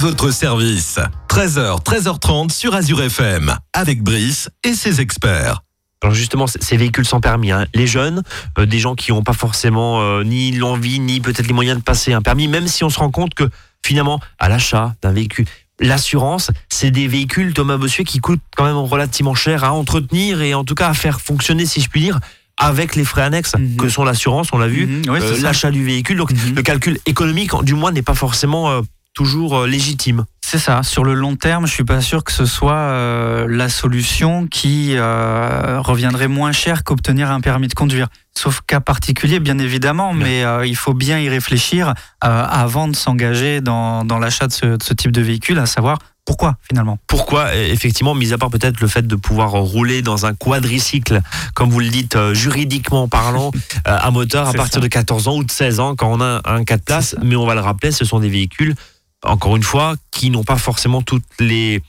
Votre 0.06 0.30
service. 0.30 1.00
13h, 1.30 1.82
13h30 1.84 2.52
sur 2.52 2.76
Azure 2.76 3.02
FM, 3.02 3.56
avec 3.74 4.04
Brice 4.04 4.52
et 4.64 4.76
ses 4.76 5.02
experts. 5.02 5.64
Alors 6.04 6.14
justement, 6.14 6.46
ces 6.46 6.78
véhicules 6.78 7.08
sans 7.08 7.20
permis, 7.20 7.50
hein, 7.50 7.66
les 7.74 7.88
jeunes, 7.88 8.22
euh, 8.60 8.68
des 8.68 8.78
gens 8.78 8.94
qui 8.94 9.12
n'ont 9.12 9.24
pas 9.24 9.34
forcément 9.34 10.02
euh, 10.04 10.24
ni 10.24 10.52
l'envie, 10.52 11.00
ni 11.00 11.22
peut-être 11.22 11.48
les 11.48 11.54
moyens 11.56 11.80
de 11.80 11.84
passer 11.84 12.14
un 12.14 12.22
permis, 12.22 12.48
même 12.48 12.68
si 12.68 12.84
on 12.84 12.92
se 12.92 13.00
rend 13.00 13.10
compte 13.10 13.34
que 13.34 13.50
finalement, 13.84 14.20
à 14.38 14.48
l'achat 14.48 14.94
d'un 15.02 15.12
véhicule, 15.12 15.46
l'assurance, 15.80 16.52
c'est 16.70 16.92
des 16.92 17.08
véhicules, 17.08 17.56
Thomas 17.56 17.78
Bossuet, 17.78 18.04
qui 18.04 18.20
coûtent 18.20 18.44
quand 18.56 18.66
même 18.66 18.78
relativement 18.78 19.34
cher 19.34 19.64
à 19.64 19.74
entretenir 19.74 20.44
et 20.44 20.54
en 20.54 20.64
tout 20.64 20.76
cas 20.76 20.90
à 20.90 20.94
faire 20.94 21.20
fonctionner, 21.20 21.66
si 21.66 21.82
je 21.82 21.90
puis 21.90 22.02
dire, 22.02 22.20
avec 22.58 22.96
les 22.96 23.06
frais 23.06 23.24
annexes 23.24 23.54
Mhm. 23.58 23.78
que 23.78 23.90
sont 23.90 24.04
l'assurance, 24.04 24.50
on 24.54 24.60
l'a 24.60 24.68
vu, 24.68 24.86
Mhm, 24.86 25.02
oui, 25.10 25.18
c'est 25.20 25.40
euh, 25.40 25.42
l'achat 25.42 25.72
du 25.72 25.84
véhicule. 25.84 26.18
Donc 26.18 26.32
Mhm. 26.32 26.54
le 26.56 26.62
calcul 26.62 27.00
économique, 27.08 27.52
du 27.64 27.74
moins, 27.74 27.92
n'est 27.92 28.04
pas 28.04 28.14
forcément 28.14 28.70
euh, 28.70 28.82
toujours 29.16 29.58
euh, 29.58 29.68
légitime. 29.68 30.26
C'est 30.46 30.60
ça. 30.60 30.84
Sur 30.84 31.04
le 31.04 31.16
long 31.16 31.36
terme, 31.36 31.66
je 31.66 31.72
suis 31.72 31.84
pas 31.84 32.02
sûr 32.02 32.24
que 32.24 32.32
ce 32.32 32.46
soit 32.46 32.74
euh, 32.76 33.48
la 33.50 33.68
solution 33.70 34.46
qui 34.46 34.92
euh, 34.96 35.80
reviendrait 35.82 36.28
moins 36.28 36.52
cher 36.52 36.84
qu'obtenir 36.84 37.32
un 37.32 37.42
permis 37.42 37.68
de 37.68 37.74
conduire. 37.74 38.08
Sauf 38.38 38.62
cas 38.68 38.80
particulier, 38.82 39.40
bien 39.40 39.58
évidemment, 39.58 40.12
Ouais. 40.12 40.18
mais 40.18 40.44
euh, 40.44 40.68
il 40.68 40.76
faut 40.76 40.94
bien 40.94 41.20
y 41.20 41.30
réfléchir 41.30 41.88
euh, 41.90 42.46
avant 42.48 42.88
de 42.88 42.96
s'engager 42.96 43.62
dans, 43.62 44.04
dans 44.06 44.20
l'achat 44.20 44.46
de 44.48 44.54
ce, 44.54 44.66
de 44.78 44.84
ce 44.84 44.94
type 44.94 45.12
de 45.12 45.22
véhicule, 45.22 45.58
à 45.58 45.66
savoir 45.66 45.98
pourquoi 46.26 46.58
finalement. 46.68 46.98
Pourquoi 47.08 47.46
euh, 47.54 47.72
Effectivement, 47.72 48.14
mis 48.14 48.34
à 48.34 48.38
part 48.38 48.50
peut-être 48.50 48.82
le 48.82 48.88
fait 48.88 49.06
de 49.08 49.16
pouvoir 49.16 49.52
rouler 49.52 50.02
dans 50.04 50.26
un 50.26 50.34
quadricycle, 50.34 51.22
comme 51.56 51.70
vous 51.70 51.80
le 51.80 51.90
dites 51.90 52.16
euh, 52.18 52.34
juridiquement 52.34 53.08
parlant, 53.08 53.52
euh, 53.88 53.98
à 54.00 54.12
moteur 54.12 54.48
à 54.48 54.54
partir 54.54 54.76
ça. 54.76 54.80
de 54.82 54.88
14 54.88 55.28
ans 55.28 55.38
ou 55.38 55.44
de 55.44 55.52
16 55.52 55.80
ans 55.80 55.96
quand 55.96 56.12
on 56.12 56.22
a 56.22 56.42
un 56.46 56.64
4 56.64 56.84
places. 56.84 57.16
Mais 57.24 57.36
on 57.36 57.46
va 57.48 57.56
le 57.56 57.62
rappeler, 57.62 57.92
ce 57.92 58.06
sont 58.06 58.20
des 58.20 58.30
véhicules, 58.30 58.76
encore 59.26 59.56
une 59.56 59.64
fois, 59.64 59.96
qui 60.12 60.30
n'ont 60.30 60.44
pas 60.44 60.58
forcément 60.58 61.02
toutes 61.02 61.24
les 61.40 61.82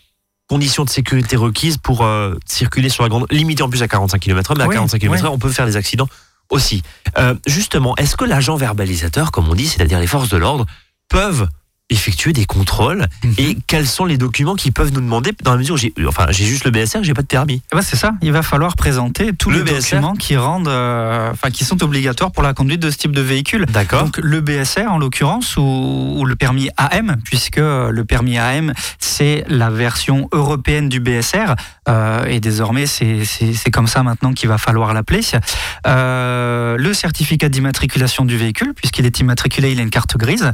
conditions 0.48 0.84
de 0.84 0.90
sécurité 0.90 1.36
requises 1.36 1.76
pour 1.76 2.04
euh, 2.04 2.34
circuler 2.46 2.88
sur 2.88 3.02
la 3.02 3.08
grande... 3.08 3.26
Limité 3.30 3.62
en 3.62 3.68
plus 3.68 3.82
à 3.82 3.88
45 3.88 4.18
km 4.20 4.54
mais 4.56 4.64
à 4.64 4.68
Oui, 4.68 4.74
45 4.74 4.98
km 4.98 5.24
oui. 5.24 5.30
on 5.32 5.38
peut 5.38 5.50
faire 5.50 5.66
des 5.66 5.76
accidents 5.76 6.08
aussi. 6.50 6.82
Euh, 7.18 7.34
justement, 7.46 7.96
est-ce 7.96 8.16
que 8.16 8.24
l'agent 8.24 8.56
verbalisateur, 8.56 9.32
comme 9.32 9.48
on 9.48 9.54
dit, 9.54 9.66
c'est-à-dire 9.66 9.98
les 9.98 10.06
forces 10.06 10.28
de 10.28 10.36
l'ordre, 10.36 10.66
peuvent 11.08 11.48
effectuer 11.88 12.32
des 12.32 12.46
contrôles 12.46 13.06
Mhm. 13.22 13.34
et 13.38 13.56
quels 13.68 13.86
sont 13.86 14.04
les 14.04 14.18
documents 14.18 14.56
qu'ils 14.56 14.72
peuvent 14.72 14.92
nous 14.92 15.00
demander 15.00 15.30
dans 15.44 15.52
la 15.52 15.58
mesure 15.58 15.74
où 15.76 15.78
j'ai 15.78 15.92
enfin 16.08 16.26
j'ai 16.30 16.44
juste 16.44 16.64
le 16.64 16.72
BSR 16.72 17.04
j'ai 17.04 17.14
pas 17.14 17.22
de 17.22 17.28
permis 17.28 17.62
Eh 17.72 17.76
ben, 17.76 17.82
c'est 17.82 17.94
ça. 17.96 18.12
Il 18.22 18.32
va 18.32 18.42
falloir 18.42 18.74
présenter 18.74 19.32
tous 19.32 19.50
Le 19.50 19.58
les 19.58 19.64
BSR. 19.72 19.96
documents 19.96 20.14
qui 20.16 20.36
rendent, 20.36 20.66
euh, 20.66 21.30
enfin 21.30 21.50
qui 21.50 21.64
sont 21.64 21.80
obligatoires 21.84 22.32
pour 22.32 22.42
la 22.42 22.54
conduite 22.54 22.80
de 22.80 22.90
ce 22.90 22.96
type 22.96 23.12
de 23.12 23.20
véhicule. 23.20 23.66
d'accord 23.66 24.02
Donc 24.04 24.18
le 24.18 24.40
BSR 24.40 24.88
en 24.90 24.98
l'occurrence 24.98 25.56
ou, 25.56 25.62
ou 26.16 26.24
le 26.24 26.34
permis 26.34 26.70
AM, 26.76 27.16
puisque 27.24 27.58
euh, 27.58 27.90
le 27.90 28.04
permis 28.04 28.36
AM 28.38 28.72
c'est 28.98 29.44
la 29.48 29.70
version 29.70 30.28
européenne 30.32 30.88
du 30.88 30.98
BSR 30.98 31.54
euh, 31.88 32.24
et 32.24 32.40
désormais 32.40 32.86
c'est 32.86 33.70
comme 33.72 33.86
ça 33.86 34.02
maintenant 34.02 34.32
qu'il 34.32 34.48
va 34.48 34.58
falloir 34.58 34.92
l'appeler. 34.92 35.20
Euh, 35.86 36.76
le 36.76 36.94
certificat 36.94 37.48
d'immatriculation 37.48 38.24
du 38.24 38.36
véhicule, 38.36 38.74
puisqu'il 38.74 39.06
est 39.06 39.20
immatriculé, 39.20 39.72
il 39.72 39.78
a 39.78 39.82
une 39.82 39.90
carte 39.90 40.16
grise. 40.16 40.52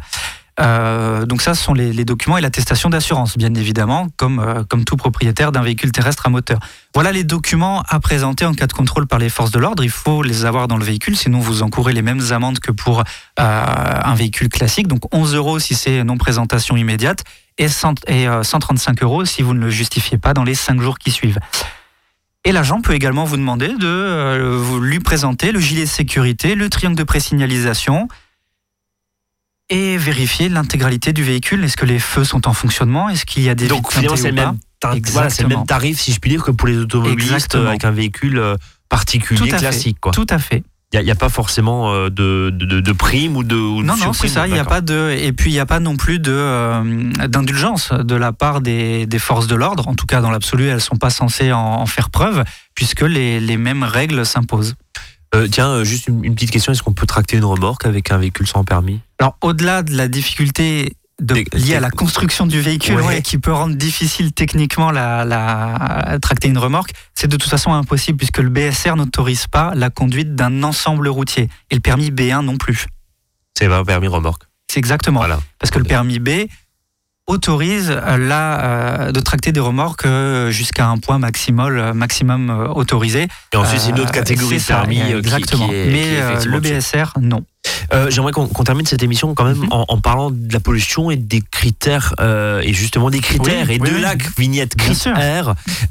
Euh, 0.61 1.25
donc 1.25 1.41
ça, 1.41 1.55
ce 1.55 1.65
sont 1.65 1.73
les, 1.73 2.05
documents 2.05 2.37
et 2.37 2.41
l'attestation 2.41 2.91
d'assurance, 2.91 3.38
bien 3.38 3.55
évidemment, 3.55 4.09
comme, 4.17 4.38
euh, 4.38 4.65
comme 4.69 4.85
tout 4.85 4.97
propriétaire 4.97 5.51
d'un 5.51 5.62
véhicule 5.62 5.93
terrestre 5.93 6.27
à 6.27 6.31
moteur. 6.31 6.59
Voilà 6.95 7.12
les 7.12 7.25
documents 7.25 7.83
à 7.88 8.01
présenter 8.01 8.45
en 8.45 8.53
cas 8.53 8.67
de 8.67 8.73
contrôle 8.73 9.07
par 9.07 9.19
les 9.19 9.31
forces 9.31 9.51
de 9.51 9.59
l'ordre. 9.59 9.83
Il 9.83 9.91
faut 9.91 10.23
les 10.23 10.45
avoir 10.45 10.69
dans 10.69 10.77
le 10.77 10.85
véhicule, 10.85 11.17
sinon 11.17 11.38
vous 11.38 11.62
encourez 11.62 11.93
les 11.93 12.03
mêmes 12.03 12.21
amendes 12.31 12.59
que 12.59 12.71
pour 12.71 13.01
euh, 13.01 13.05
un 13.38 14.15
véhicule 14.15 14.49
classique. 14.49 14.88
Donc 14.88 15.15
11 15.15 15.35
euros 15.35 15.59
si 15.59 15.75
c'est 15.75 16.05
non-présentation 16.05 16.77
immédiate 16.77 17.25
et, 17.57 17.69
100 17.69 18.09
et 18.09 18.29
euh, 18.29 18.43
135 18.43 19.03
euros 19.03 19.25
si 19.25 19.43
vous 19.43 19.55
ne 19.55 19.61
le 19.61 19.71
justifiez 19.71 20.19
pas 20.19 20.35
dans 20.35 20.45
les 20.45 20.55
5 20.55 20.81
jours 20.81 20.99
qui 20.99 21.11
suivent. 21.11 21.38
Et 22.45 22.53
l'agent 22.53 22.81
peut 22.81 22.95
également 22.95 23.25
vous 23.25 23.37
demander 23.37 23.69
de 23.69 24.81
lui 24.81 24.99
présenter 24.99 25.53
le 25.53 25.61
gilet 25.61 25.85
de 25.85 25.88
sécurité, 25.88 26.57
le 26.57 26.69
triangle 26.69 26.97
de 26.97 27.05
présignalisation 27.05 28.09
et 29.73 29.97
vérifier 29.97 30.51
l'intégralité 30.51 31.15
du 31.15 31.23
véhicule. 31.25 31.65
Est-ce 31.65 31.79
que 31.79 31.87
les 31.87 31.99
feux 31.99 32.25
sont 32.25 32.47
en 32.47 32.53
fonctionnement? 32.53 33.09
Est-ce 33.09 33.25
qu'il 33.25 33.43
y 33.43 33.49
a 33.49 33.55
des 33.55 33.69
donc 33.69 33.91
finalement 33.91 34.17
c'est 34.17 34.29
le 34.29 34.35
même 34.35 34.59
voilà, 35.13 35.29
le 35.41 35.49
même 35.49 35.65
tarif 35.65 36.01
si 36.01 36.13
je 36.13 36.21
puis 36.21 36.31
dire 36.31 36.43
que 36.43 36.51
pour 36.51 36.69
les 36.69 36.77
automobilistes 36.77 37.33
Exactement. 37.33 37.69
avec 37.69 37.85
un 37.85 37.93
véhicule 37.93 38.39
euh, 38.39 38.57
particulier 38.89 39.39
Tout 39.39 39.47
à 39.47 39.49
fait. 39.51 39.59
classique 39.59 39.97
quoi 40.01 40.13
Tout 40.13 40.27
à 40.29 40.39
fait. 40.39 40.63
il 40.93 41.01
n'y 41.01 41.11
a, 41.11 41.15
pas 41.15 41.29
forcément 41.31 41.95
euh, 41.95 42.11
de, 42.11 42.51
de, 42.51 42.93
prime 42.93 43.37
ou 43.37 43.45
de 43.45 43.55
ou 43.55 43.81
de 43.81 43.87
Non, 43.87 43.97
non, 43.97 44.13
c'est 44.13 44.29
ça. 44.29 44.47
Il 44.47 44.53
n'y 44.53 44.59
a 44.59 44.65
pas 44.65 44.81
de 44.83 45.17
et 45.19 45.33
puis 45.33 45.51
il 45.51 45.55
n'y 45.55 45.61
a 45.61 45.67
pas 45.67 45.81
non 45.81 45.97
plus 45.97 46.21
euh, 46.27 47.11
d'indulgence 47.29 47.93
de 47.93 48.15
la 48.15 48.33
part 48.33 48.61
des, 48.61 49.07
des 49.07 49.19
forces 49.21 49.47
de 49.47 49.55
l'ordre. 49.55 49.89
En 49.89 49.95
tout 49.95 50.07
cas, 50.07 50.21
dans 50.21 50.31
l'absolu, 50.31 50.67
elles 50.67 50.81
sont 50.83 50.97
pas 50.97 51.11
censées 51.11 51.53
en, 51.53 51.61
en 51.61 51.87
faire 51.87 52.11
preuve 52.11 52.45
puisque 52.75 53.03
les, 53.03 53.41
les 53.41 53.57
mêmes 53.57 53.85
règles 53.85 54.27
s'imposent. 54.27 54.75
Euh, 55.35 55.49
tiens 55.51 55.68
euh, 55.71 55.85
juste 55.85 56.09
une, 56.09 56.25
une 56.25 56.35
petite 56.35 56.51
question 56.51 56.73
est-ce 56.73 56.83
qu'on 56.83 56.92
peut 56.92 57.07
tracter 57.07 57.37
une 57.38 57.45
remorque 57.45 57.87
avec 57.87 58.11
un 58.11 58.18
véhicule 58.18 58.47
sans 58.47 58.64
permis? 58.64 59.01
Alors, 59.18 59.37
au-delà 59.40 59.83
de 59.83 59.95
la 59.97 60.09
difficulté 60.09 60.95
de, 61.23 61.35
liée 61.57 61.77
à 61.77 61.81
la 61.81 61.90
construction 61.90 62.47
du 62.47 62.61
véhicule, 62.61 62.97
Ouais. 62.97 63.07
ouais, 63.07 63.23
qui 63.23 63.38
peut 63.38 63.53
rendre 63.53 63.75
difficile 63.77 64.33
techniquement 64.33 64.90
la, 64.90 65.25
la 65.25 66.18
tracter 66.21 66.49
une 66.49 66.59
remorque, 66.59 66.90
c'est 67.14 67.29
de 67.29 67.37
toute 67.37 67.49
façon 67.51 67.73
impossible 67.73 68.18
puisque 68.18 68.38
le 68.38 68.51
BSR 68.51 68.97
n'autorise 68.97 69.47
pas 69.47 69.73
la 69.75 69.88
conduite 69.88 70.35
d'un 70.35 70.62
ensemble 70.64 71.09
routier 71.09 71.49
et 71.71 71.75
le 71.77 71.81
permis 71.81 72.11
B1 72.11 72.45
non 72.45 72.57
plus. 72.59 72.87
c'est 73.57 73.66
un 73.73 73.85
permis 73.85 74.09
remorque 74.09 74.42
C'est 74.71 74.81
exactement. 74.81 75.21
voilà 75.21 75.40
Parce 75.59 75.71
que 75.71 75.79
le 75.79 75.85
permis 75.85 76.18
B 76.18 76.29
autorise 77.27 77.91
euh, 77.91 78.17
la, 78.19 78.61
euh, 79.09 79.13
de 79.13 79.21
tracter 79.21 79.53
des 79.53 79.61
remorques 79.61 80.07
euh, 80.07 80.51
jusqu'à 80.51 80.87
un 80.89 80.99
point 80.99 81.19
maximal, 81.19 81.95
maximum 81.95 82.51
euh, 82.51 82.67
autorisé. 82.69 83.29
et 83.53 83.57
ensuite 83.57 83.81
c'est 83.81 83.91
une 83.91 84.01
autre 84.01 84.11
catégorie 84.13 84.59
de 84.59 84.63
permis 84.63 85.01
euh, 85.01 85.07
qui- 85.07 85.13
exactement. 85.19 85.69
qui, 85.69 85.75
est, 85.75 85.87
Mais 85.87 86.39
qui 86.39 86.49
est 86.49 86.51
le. 86.51 86.61
BSR, 86.61 87.13
non. 87.21 87.45
Euh, 87.95 88.11
J'aimerais 88.11 88.33
qu'on 88.33 88.47
termine 88.49 88.87
cette 88.87 89.03
émission 89.05 89.35
quand 89.35 89.45
même 89.45 89.59
Mhm. 89.59 89.69
en, 89.71 89.85
en 89.87 90.01
parlant 90.01 90.31
de 90.33 90.53
la 90.53 90.59
pollution 90.59 91.11
et 91.13 91.17
des 91.17 91.43
critères 91.49 92.13
et 92.21 92.71
et 92.71 92.73
justement 92.75 93.09
des 93.11 93.21
critères 93.21 93.67
Oui, 93.69 93.77
et 93.77 93.81
oui, 93.81 93.89
de 93.91 93.95
oui. 93.95 94.01
la 94.01 94.15
vignette. 94.37 94.75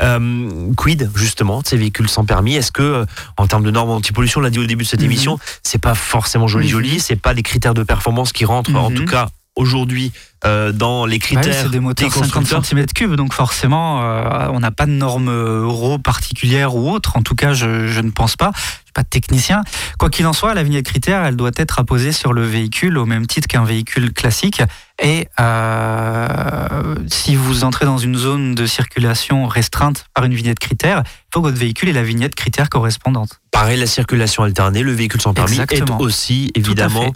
Euh, 0.01 0.49
quid 0.77 1.09
justement 1.15 1.61
de 1.61 1.67
ces 1.67 1.77
véhicules 1.77 2.09
sans 2.09 2.25
permis? 2.25 2.55
Est-ce 2.55 2.71
que 2.71 3.05
en 3.37 3.47
termes 3.47 3.63
de 3.63 3.71
normes 3.71 3.91
anti-pollution, 3.91 4.39
on 4.39 4.43
l'a 4.43 4.49
dit 4.49 4.59
au 4.59 4.65
début 4.65 4.83
de 4.83 4.89
cette 4.89 4.99
Mhm. 5.01 5.05
émission, 5.05 5.39
c'est 5.63 5.79
pas 5.81 5.93
forcément 5.95 6.47
joli 6.47 6.67
joli, 6.67 6.99
c'est 6.99 7.15
pas 7.15 7.33
des 7.33 7.43
critères 7.43 7.73
de 7.73 7.83
performance 7.83 8.31
qui 8.33 8.45
rentrent 8.45 8.75
en 8.75 8.89
Mhm. 8.89 8.95
tout 8.97 9.05
cas 9.05 9.29
aujourd'hui 9.55 10.11
euh, 10.43 10.71
dans 10.71 11.05
les 11.05 11.19
Bah 11.19 11.25
critères 11.25 11.53
c'est 11.63 11.69
des 11.69 11.79
moteurs 11.79 12.09
des 12.09 12.13
50 12.13 12.31
constructeurs. 12.31 12.63
cm3, 12.63 13.15
donc 13.15 13.33
forcément, 13.33 14.01
euh, 14.01 14.47
on 14.51 14.59
n'a 14.59 14.71
pas 14.71 14.85
de 14.85 14.91
normes 14.91 15.29
euro 15.29 15.99
particulières 15.99 16.75
ou 16.75 16.89
autres. 16.89 17.17
En 17.17 17.21
tout 17.21 17.35
cas, 17.35 17.53
je, 17.53 17.87
je 17.87 18.01
ne 18.01 18.11
pense 18.11 18.35
pas. 18.35 18.51
Je 18.55 18.59
suis 18.85 18.93
pas 18.93 19.03
technicien. 19.03 19.61
Quoi 19.99 20.09
qu'il 20.09 20.25
en 20.25 20.33
soit, 20.33 20.53
la 20.53 20.63
vignette 20.63 20.85
critère, 20.85 21.23
elle 21.23 21.35
doit 21.35 21.51
être 21.57 21.79
apposée 21.79 22.11
sur 22.11 22.33
le 22.33 22.43
véhicule 22.43 22.97
au 22.97 23.05
même 23.05 23.27
titre 23.27 23.47
qu'un 23.47 23.63
véhicule 23.63 24.13
classique. 24.13 24.63
Et 25.01 25.27
euh, 25.39 26.95
si 27.07 27.35
vous 27.35 27.63
entrez 27.63 27.85
dans 27.85 27.97
une 27.97 28.15
zone 28.17 28.55
de 28.55 28.65
circulation 28.65 29.47
restreinte 29.47 30.05
par 30.13 30.25
une 30.25 30.33
vignette 30.33 30.59
critère, 30.59 31.03
il 31.05 31.27
faut 31.33 31.41
que 31.41 31.47
votre 31.47 31.59
véhicule 31.59 31.89
ait 31.89 31.93
la 31.93 32.03
vignette 32.03 32.35
critère 32.35 32.69
correspondante. 32.69 33.41
Pareil, 33.51 33.79
la 33.79 33.87
circulation 33.87 34.43
alternée, 34.43 34.81
le 34.81 34.93
véhicule 34.93 35.21
sans 35.21 35.33
permis 35.33 35.59
Exactement. 35.59 35.99
est 35.99 36.03
aussi 36.03 36.51
à 36.55 36.59
évidemment 36.59 37.11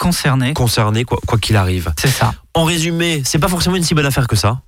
fait. 0.00 0.28
euh, 0.28 0.52
Concerné, 0.52 0.52
concerné 0.54 1.04
quoi 1.04 1.18
qu'il 1.40 1.56
arrive. 1.56 1.92
c'est 1.98 2.08
ça. 2.08 2.34
En 2.54 2.64
résumé, 2.64 3.22
c'est 3.24 3.38
pas 3.38 3.48
forcément 3.48 3.76
une 3.76 3.82
si 3.84 3.94
bonne 3.94 4.06
affaire 4.06 4.26
que 4.28 4.36
ça. 4.36 4.60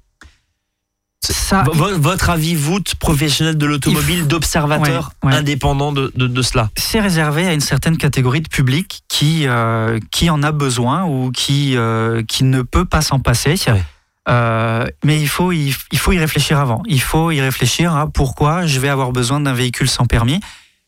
Ça, 1.20 1.64
votre 1.74 2.30
avis, 2.30 2.54
vous, 2.54 2.78
professionnel 3.00 3.58
de 3.58 3.66
l'automobile, 3.66 4.28
d'observateur 4.28 5.10
Ouais, 5.24 5.30
ouais. 5.30 5.36
indépendant 5.36 5.92
de, 5.92 6.12
de, 6.14 6.26
de 6.28 6.42
cela 6.42 6.70
c'est 6.76 7.00
réservé 7.00 7.46
à 7.46 7.52
une 7.52 7.60
certaine 7.60 7.96
catégorie 7.98 8.40
de 8.40 8.48
public 8.48 9.00
qui, 9.08 9.46
euh, 9.48 9.98
qui 10.12 10.30
en 10.30 10.42
a 10.44 10.52
besoin 10.52 11.04
ou 11.04 11.32
qui, 11.32 11.76
euh, 11.76 12.22
qui 12.22 12.44
ne 12.44 12.62
peut 12.62 12.84
pas 12.84 13.02
s'en 13.02 13.18
passer. 13.18 13.56
Ouais. 13.66 13.82
Euh, 14.28 14.86
mais 15.04 15.20
il 15.20 15.28
faut, 15.28 15.50
y, 15.52 15.74
il 15.90 15.98
faut 15.98 16.12
y 16.12 16.18
réfléchir 16.18 16.58
avant. 16.60 16.82
Il 16.86 17.00
faut 17.00 17.30
y 17.32 17.40
réfléchir 17.40 17.96
à 17.96 18.06
pourquoi 18.08 18.66
je 18.66 18.78
vais 18.78 18.88
avoir 18.88 19.10
besoin 19.10 19.40
d'un 19.40 19.54
véhicule 19.54 19.88
sans 19.88 20.06
permis. 20.06 20.38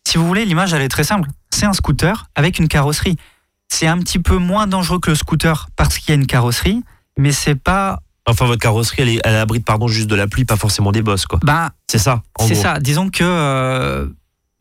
Si 0.06 0.16
vous 0.16 0.26
voulez, 0.26 0.44
l'image, 0.44 0.72
elle 0.72 0.82
est 0.82 0.88
très 0.88 1.04
simple. 1.04 1.28
C'est 1.50 1.66
un 1.66 1.72
scooter 1.72 2.26
avec 2.36 2.58
une 2.58 2.68
carrosserie. 2.68 3.16
C'est 3.72 3.86
un 3.86 3.98
petit 3.98 4.18
peu 4.18 4.36
moins 4.36 4.66
dangereux 4.66 4.98
que 4.98 5.10
le 5.10 5.16
scooter 5.16 5.68
parce 5.76 5.98
qu'il 5.98 6.10
y 6.10 6.12
a 6.12 6.14
une 6.16 6.26
carrosserie, 6.26 6.82
mais 7.18 7.32
c'est 7.32 7.54
pas. 7.54 8.00
Enfin, 8.26 8.44
votre 8.46 8.60
carrosserie, 8.60 9.02
elle, 9.02 9.08
est, 9.08 9.20
elle 9.24 9.36
abrite 9.36 9.64
pardon, 9.64 9.88
juste 9.88 10.08
de 10.08 10.14
la 10.14 10.26
pluie, 10.26 10.44
pas 10.44 10.56
forcément 10.56 10.92
des 10.92 11.02
bosses. 11.02 11.26
quoi. 11.26 11.38
Ben, 11.42 11.70
C'est 11.90 11.98
ça, 11.98 12.22
C'est 12.40 12.54
ça. 12.54 12.78
Disons 12.78 13.08
que 13.08 13.24
euh, 13.24 14.06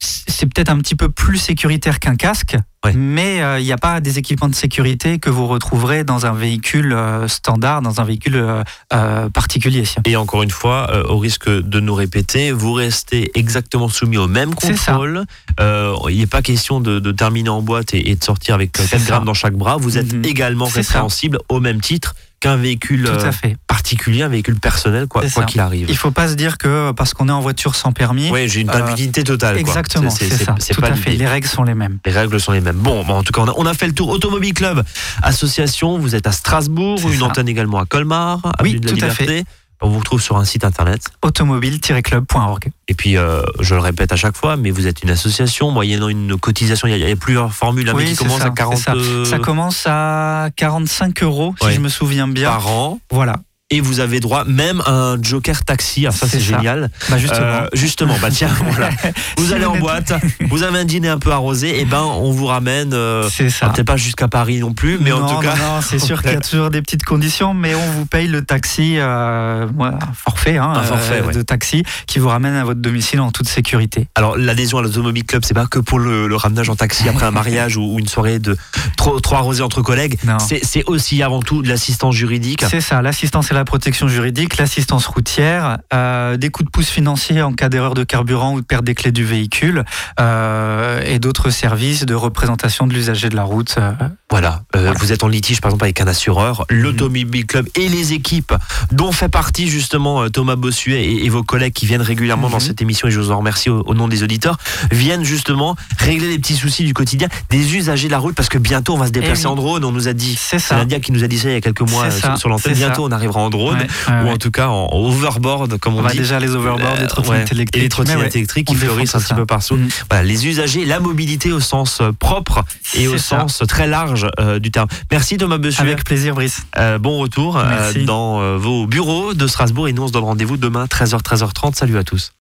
c'est 0.01 0.45
peut-être 0.45 0.69
un 0.69 0.77
petit 0.77 0.95
peu 0.95 1.09
plus 1.09 1.37
sécuritaire 1.37 1.99
qu'un 1.99 2.15
casque, 2.15 2.55
Ouais. 2.85 2.93
mais 2.95 3.41
euh, 3.41 3.59
il 3.59 3.65
n'y 3.65 3.73
a 3.73 3.77
pas 3.77 3.99
des 3.99 4.19
équipements 4.19 4.47
de 4.47 4.55
sécurité 4.55 5.19
que 5.19 5.29
vous 5.29 5.47
retrouverez 5.47 6.05
dans 6.05 6.25
un 6.25 6.31
véhicule 6.31 6.93
euh, 6.93 7.27
standard, 7.27 7.81
dans 7.81 7.99
un 7.99 8.05
véhicule 8.05 8.37
euh, 8.37 8.63
euh, 8.93 9.29
particulier. 9.29 9.83
Et 10.05 10.15
encore 10.15 10.43
une 10.43 10.49
fois, 10.49 10.89
euh, 10.93 11.03
au 11.09 11.17
risque 11.17 11.49
de 11.49 11.79
nous 11.81 11.93
répéter, 11.93 12.53
vous 12.53 12.71
restez 12.71 13.31
exactement 13.37 13.89
soumis 13.89 14.15
au 14.15 14.27
même 14.29 14.55
contrôle. 14.55 15.25
Euh, 15.59 15.93
il 16.09 16.19
n'est 16.19 16.25
pas 16.27 16.41
question 16.41 16.79
de, 16.79 16.99
de 16.99 17.11
terminer 17.11 17.49
en 17.49 17.61
boîte 17.61 17.93
et, 17.93 18.11
et 18.11 18.15
de 18.15 18.23
sortir 18.23 18.55
avec 18.55 18.79
euh, 18.79 18.83
C'est 18.83 18.91
4 18.91 19.01
ça. 19.01 19.07
grammes 19.11 19.25
dans 19.25 19.33
chaque 19.33 19.55
bras. 19.55 19.75
Vous 19.75 19.97
êtes 19.97 20.13
Mhm. 20.13 20.23
également 20.23 20.67
ça. 20.67 20.75
répréhensible 20.79 21.39
au 21.49 21.59
même 21.59 21.81
titre 21.81 22.15
qu'un 22.39 22.55
véhicule 22.55 23.03
Tout 23.03 23.11
euh, 23.11 23.25
à 23.27 23.31
fait. 23.31 23.57
particulier, 23.67 24.23
un 24.23 24.29
véhicule 24.29 24.59
personnel, 24.59 25.07
quoi 25.07 25.23
qu'il 25.45 25.59
arrive. 25.59 25.87
Il 25.89 25.97
faut 25.97 26.11
pas 26.11 26.27
se 26.27 26.33
dire 26.35 26.57
que 26.57 26.91
parce 26.91 27.13
qu'on 27.13 27.27
est 27.27 27.31
en 27.31 27.41
voiture 27.41 27.75
sans 27.75 27.91
permis. 27.91 28.29
Oui, 28.31 28.47
j'ai 28.47 28.61
une 28.61 28.69
Euh, 28.69 28.73
impunité 28.83 29.23
totale. 29.23 29.57
Exactement, 29.57 30.09
c'est 30.09 30.29
ça. 30.29 30.55
Tout 30.73 30.81
pas 30.81 30.87
à 30.89 30.95
fait. 30.95 31.11
Les 31.11 31.27
règles 31.27 31.47
sont 31.47 31.63
les 31.63 31.73
mêmes. 31.75 31.99
Les 32.05 32.11
règles 32.11 32.39
sont 32.39 32.51
les 32.51 32.61
mêmes. 32.61 32.77
Bon, 32.77 33.03
bon, 33.03 33.15
en 33.15 33.23
tout 33.23 33.31
cas, 33.33 33.41
on 33.41 33.47
a, 33.49 33.53
on 33.57 33.65
a 33.65 33.73
fait 33.73 33.87
le 33.87 33.93
tour. 33.93 34.09
Automobile 34.09 34.53
Club, 34.53 34.83
association, 35.23 35.97
vous 35.97 36.15
êtes 36.15 36.27
à 36.27 36.31
Strasbourg, 36.31 36.99
une 37.11 37.19
ça. 37.19 37.25
antenne 37.25 37.47
également 37.49 37.79
à 37.79 37.85
Colmar, 37.85 38.39
Oui, 38.61 38.71
avenue 38.75 38.79
de 38.79 38.85
la 38.87 38.91
tout 38.93 39.03
à 39.05 39.07
Liberté. 39.09 39.43
On 39.81 39.89
vous 39.89 39.99
retrouve 39.99 40.21
sur 40.21 40.35
un 40.37 40.43
site 40.45 40.63
internet. 40.65 41.09
Automobile-club.org. 41.23 42.71
Et 42.87 42.93
puis, 42.93 43.17
euh, 43.17 43.41
je 43.59 43.75
le 43.75 43.81
répète 43.81 44.11
à 44.11 44.15
chaque 44.15 44.35
fois, 44.35 44.57
mais 44.57 44.71
vous 44.71 44.87
êtes 44.87 45.03
une 45.03 45.09
association, 45.09 45.71
moyennant 45.71 46.09
une 46.09 46.37
cotisation, 46.37 46.87
il 46.87 46.91
y 46.91 46.93
a, 46.95 46.97
il 46.97 47.07
y 47.07 47.11
a 47.11 47.15
plusieurs 47.15 47.53
formules, 47.53 47.87
hein, 47.89 47.93
mais 47.95 48.05
qui 48.05 48.15
commencent 48.15 48.39
ça, 48.41 48.47
à 48.47 48.51
40 48.51 48.77
c'est 48.77 48.83
ça. 48.83 48.93
Ça 49.25 49.39
commence 49.39 49.83
à 49.87 50.49
45 50.55 51.23
euros, 51.23 51.55
Ouais. 51.61 51.69
si 51.69 51.75
je 51.75 51.81
me 51.81 51.89
souviens 51.89 52.27
bien. 52.27 52.49
par 52.49 52.67
an. 52.67 52.99
Voilà. 53.11 53.37
Et 53.71 53.81
vous 53.81 53.99
avez 53.99 54.19
droit 54.19 54.45
même 54.45 54.81
à 54.87 54.91
un 54.91 55.21
Joker 55.21 55.63
Taxi. 55.63 56.07
Ah, 56.07 56.11
ça, 56.11 56.27
c'est 56.27 56.39
génial. 56.39 56.89
Bah 57.07 57.19
justement. 57.19 57.39
Euh, 57.45 57.67
justement, 57.73 58.15
bah 58.19 58.29
tiens, 58.31 58.49
voilà. 58.71 58.89
Vous 59.37 59.53
allez 59.53 59.65
en 59.65 59.77
boîte, 59.77 60.11
vous 60.49 60.63
avez 60.63 60.79
un 60.79 60.85
dîner 60.85 61.07
un 61.09 61.19
peu 61.19 61.31
arrosé, 61.31 61.79
et 61.79 61.85
ben 61.85 62.01
on 62.01 62.31
vous 62.31 62.47
ramène. 62.47 62.93
euh, 62.95 63.29
c'est 63.29 63.51
ça. 63.51 63.67
ah, 63.67 63.73
Peut-être 63.73 63.85
pas 63.85 63.95
jusqu'à 63.95 64.27
Paris 64.27 64.57
non 64.59 64.73
plus, 64.73 64.97
mais 64.99 65.11
en 65.11 65.19
non, 65.19 65.35
tout 65.35 65.41
cas. 65.41 65.55
non, 65.55 65.75
non, 65.75 65.81
c'est 65.81 65.99
sûr 66.09 66.23
qu'il 66.23 66.31
y 66.31 66.35
a 66.35 66.39
toujours 66.39 66.71
des 66.71 66.81
petites 66.81 67.03
conditions, 67.05 67.53
mais 67.53 67.75
on 67.75 67.91
vous 67.91 68.07
paye 68.07 68.27
le 68.27 68.43
taxi, 68.43 68.95
euh, 68.97 69.67
un 69.79 69.99
forfait, 70.15 70.57
hein, 70.57 70.73
Un 70.75 70.81
forfait, 70.81 71.21
euh, 71.21 71.27
ouais. 71.27 71.33
de 71.35 71.41
taxi 71.43 71.83
qui 72.07 72.17
vous 72.17 72.29
ramène 72.29 72.55
à 72.55 72.63
votre 72.63 72.79
domicile 72.81 73.19
en 73.19 73.29
toute 73.31 73.47
sécurité. 73.47 74.07
Alors 74.15 74.35
l'adhésion 74.35 74.79
à 74.79 74.81
l'Automobile 74.81 75.25
Club, 75.25 75.43
c'est 75.45 75.53
pas 75.53 75.67
que 75.67 75.77
pour 75.77 75.99
le, 75.99 76.27
le 76.27 76.35
ramenage 76.35 76.69
en 76.71 76.75
taxi 76.75 77.07
après 77.07 77.27
un 77.27 77.31
mariage 77.31 77.77
ou, 77.77 77.83
ou 77.93 77.99
une 77.99 78.07
soirée 78.07 78.39
de 78.39 78.57
trop, 78.97 79.19
trop 79.19 79.35
arrosée 79.35 79.61
entre 79.61 79.83
collègues. 79.83 80.17
Non. 80.25 80.39
C'est 80.39 80.61
c'est 80.65 80.83
aussi 80.85 81.21
avant 81.21 81.41
tout 81.43 81.61
de 81.61 81.69
l'assistance 81.69 82.15
juridique. 82.15 82.63
C'est 82.67 82.81
ça, 82.81 83.03
l'assistance 83.03 83.51
et 83.51 83.53
la 83.53 83.58
protection 83.65 84.07
juridique, 84.07 84.57
l'assistance 84.57 85.05
routière, 85.07 85.77
euh, 85.93 86.37
des 86.37 86.49
coups 86.49 86.65
de 86.67 86.71
pouce 86.71 86.89
financiers 86.89 87.41
en 87.41 87.53
cas 87.53 87.69
d'erreur 87.69 87.93
de 87.93 88.03
carburant 88.03 88.53
ou 88.53 88.61
de 88.61 88.65
perte 88.65 88.83
des 88.83 88.95
clés 88.95 89.11
du 89.11 89.23
véhicule, 89.25 89.83
euh, 90.19 91.01
et 91.05 91.19
d'autres 91.19 91.49
services 91.49 92.05
de 92.05 92.13
représentation 92.13 92.87
de 92.87 92.93
l'usager 92.93 93.29
de 93.29 93.35
la 93.35 93.43
route. 93.43 93.75
euh, 93.77 93.91
Voilà. 94.29 94.61
Vous 94.99 95.11
êtes 95.11 95.23
en 95.23 95.27
litige 95.27 95.61
par 95.61 95.69
exemple 95.71 95.85
avec 95.85 96.01
un 96.01 96.07
assureur, 96.07 96.65
l'Automobile 96.69 97.45
Club 97.45 97.67
et 97.75 97.87
les 97.89 98.13
équipes 98.13 98.53
dont 98.91 99.11
fait 99.11 99.29
partie 99.29 99.67
justement 99.69 100.29
Thomas 100.29 100.55
Bossuet 100.55 101.03
et, 101.03 101.25
et 101.25 101.29
vos 101.29 101.43
collègues 101.43 101.73
qui 101.73 101.85
viennent 101.85 102.01
régulièrement 102.01 102.49
dans 102.49 102.57
Mhm. 102.57 102.63
cette 102.65 102.81
émission 102.81 103.07
et 103.07 103.11
je 103.11 103.19
vous 103.19 103.31
en 103.31 103.37
remercie 103.37 103.69
au, 103.69 103.81
au 103.85 103.93
nom 103.93 104.07
des 104.07 104.21
auditeurs, 104.23 104.57
viennent 104.91 105.23
justement 105.23 105.75
régler 105.97 106.27
les 106.29 106.37
petits 106.39 106.55
soucis 106.55 106.83
du 106.83 106.93
quotidien 106.93 107.27
des 107.49 107.75
usagers 107.75 108.07
de 108.07 108.11
la 108.11 108.19
route 108.19 108.35
parce 108.35 108.49
que 108.49 108.57
bientôt 108.57 108.93
on 108.93 108.97
va 108.97 109.07
se 109.07 109.11
déplacer 109.11 109.43
Eh 109.43 109.47
oui. 109.47 109.51
en 109.53 109.55
drone. 109.55 109.85
On 109.85 109.91
nous 109.91 110.07
a 110.07 110.13
dit, 110.13 110.35
C'est 110.39 110.59
ça. 110.59 110.75
Nadia 110.75 110.99
qui 110.99 111.11
nous 111.11 111.23
a 111.23 111.27
dit 111.27 111.39
ça 111.39 111.49
il 111.49 111.53
y 111.53 111.55
a 111.55 111.61
quelques 111.61 111.81
mois 111.89 112.11
sur, 112.11 112.37
sur 112.37 112.49
l'antenne. 112.49 112.73
Bientôt 112.73 113.03
ça. 113.03 113.07
on 113.09 113.11
arrivera 113.11 113.39
en 113.41 113.48
drone 113.49 113.77
Ouais, 113.79 113.87
ou 114.07 114.25
ouais. 114.25 114.31
en 114.31 114.37
tout 114.37 114.51
cas 114.51 114.67
en 114.67 114.89
overboard 114.93 115.77
comme 115.79 115.95
on 115.95 116.03
On 116.03 116.07
dit. 116.07 116.17
déjà 116.17 116.39
les 116.39 116.55
overboards, 116.55 116.95
Euh, 116.97 117.01
les 117.01 117.07
trottinettes 117.07 117.51
électriques. 117.51 117.77
Et 117.81 117.83
les 117.83 117.89
trottinettes 117.89 118.35
électriques 118.35 118.67
qui 118.67 118.75
fleurissent 118.75 119.15
un 119.15 119.19
petit 119.21 119.33
peu 119.33 119.45
partout. 119.45 119.75
Mm. 119.75 119.87
Voilà, 120.09 120.23
les 120.23 120.47
usagers, 120.47 120.85
la 120.85 120.99
mobilité 120.99 121.51
au 121.51 121.59
sens 121.59 121.99
euh, 122.01 122.11
propre 122.11 122.63
et 122.95 123.07
au 123.07 123.17
ça. 123.17 123.47
sens 123.47 123.63
très 123.67 123.87
large 123.87 124.27
euh, 124.39 124.59
du 124.59 124.71
terme. 124.71 124.87
Merci 125.11 125.37
Thomas 125.37 125.57
Bossuet. 125.57 125.81
Avec 125.81 126.03
plaisir, 126.03 126.35
Brice. 126.35 126.63
Euh, 126.77 126.97
bon 126.97 127.17
retour 127.19 127.61
dans 128.05 128.57
vos 128.57 128.85
bureaux 128.87 129.33
de 129.33 129.47
Strasbourg 129.47 129.87
et 129.87 129.93
nous 129.93 130.03
on 130.03 130.07
se 130.07 130.13
donne 130.13 130.23
rendez-vous 130.23 130.57
demain 130.57 130.85
13h 130.85 131.21
13h30. 131.21 131.75
Salut 131.75 131.97
à 131.97 132.03
tous. 132.03 132.31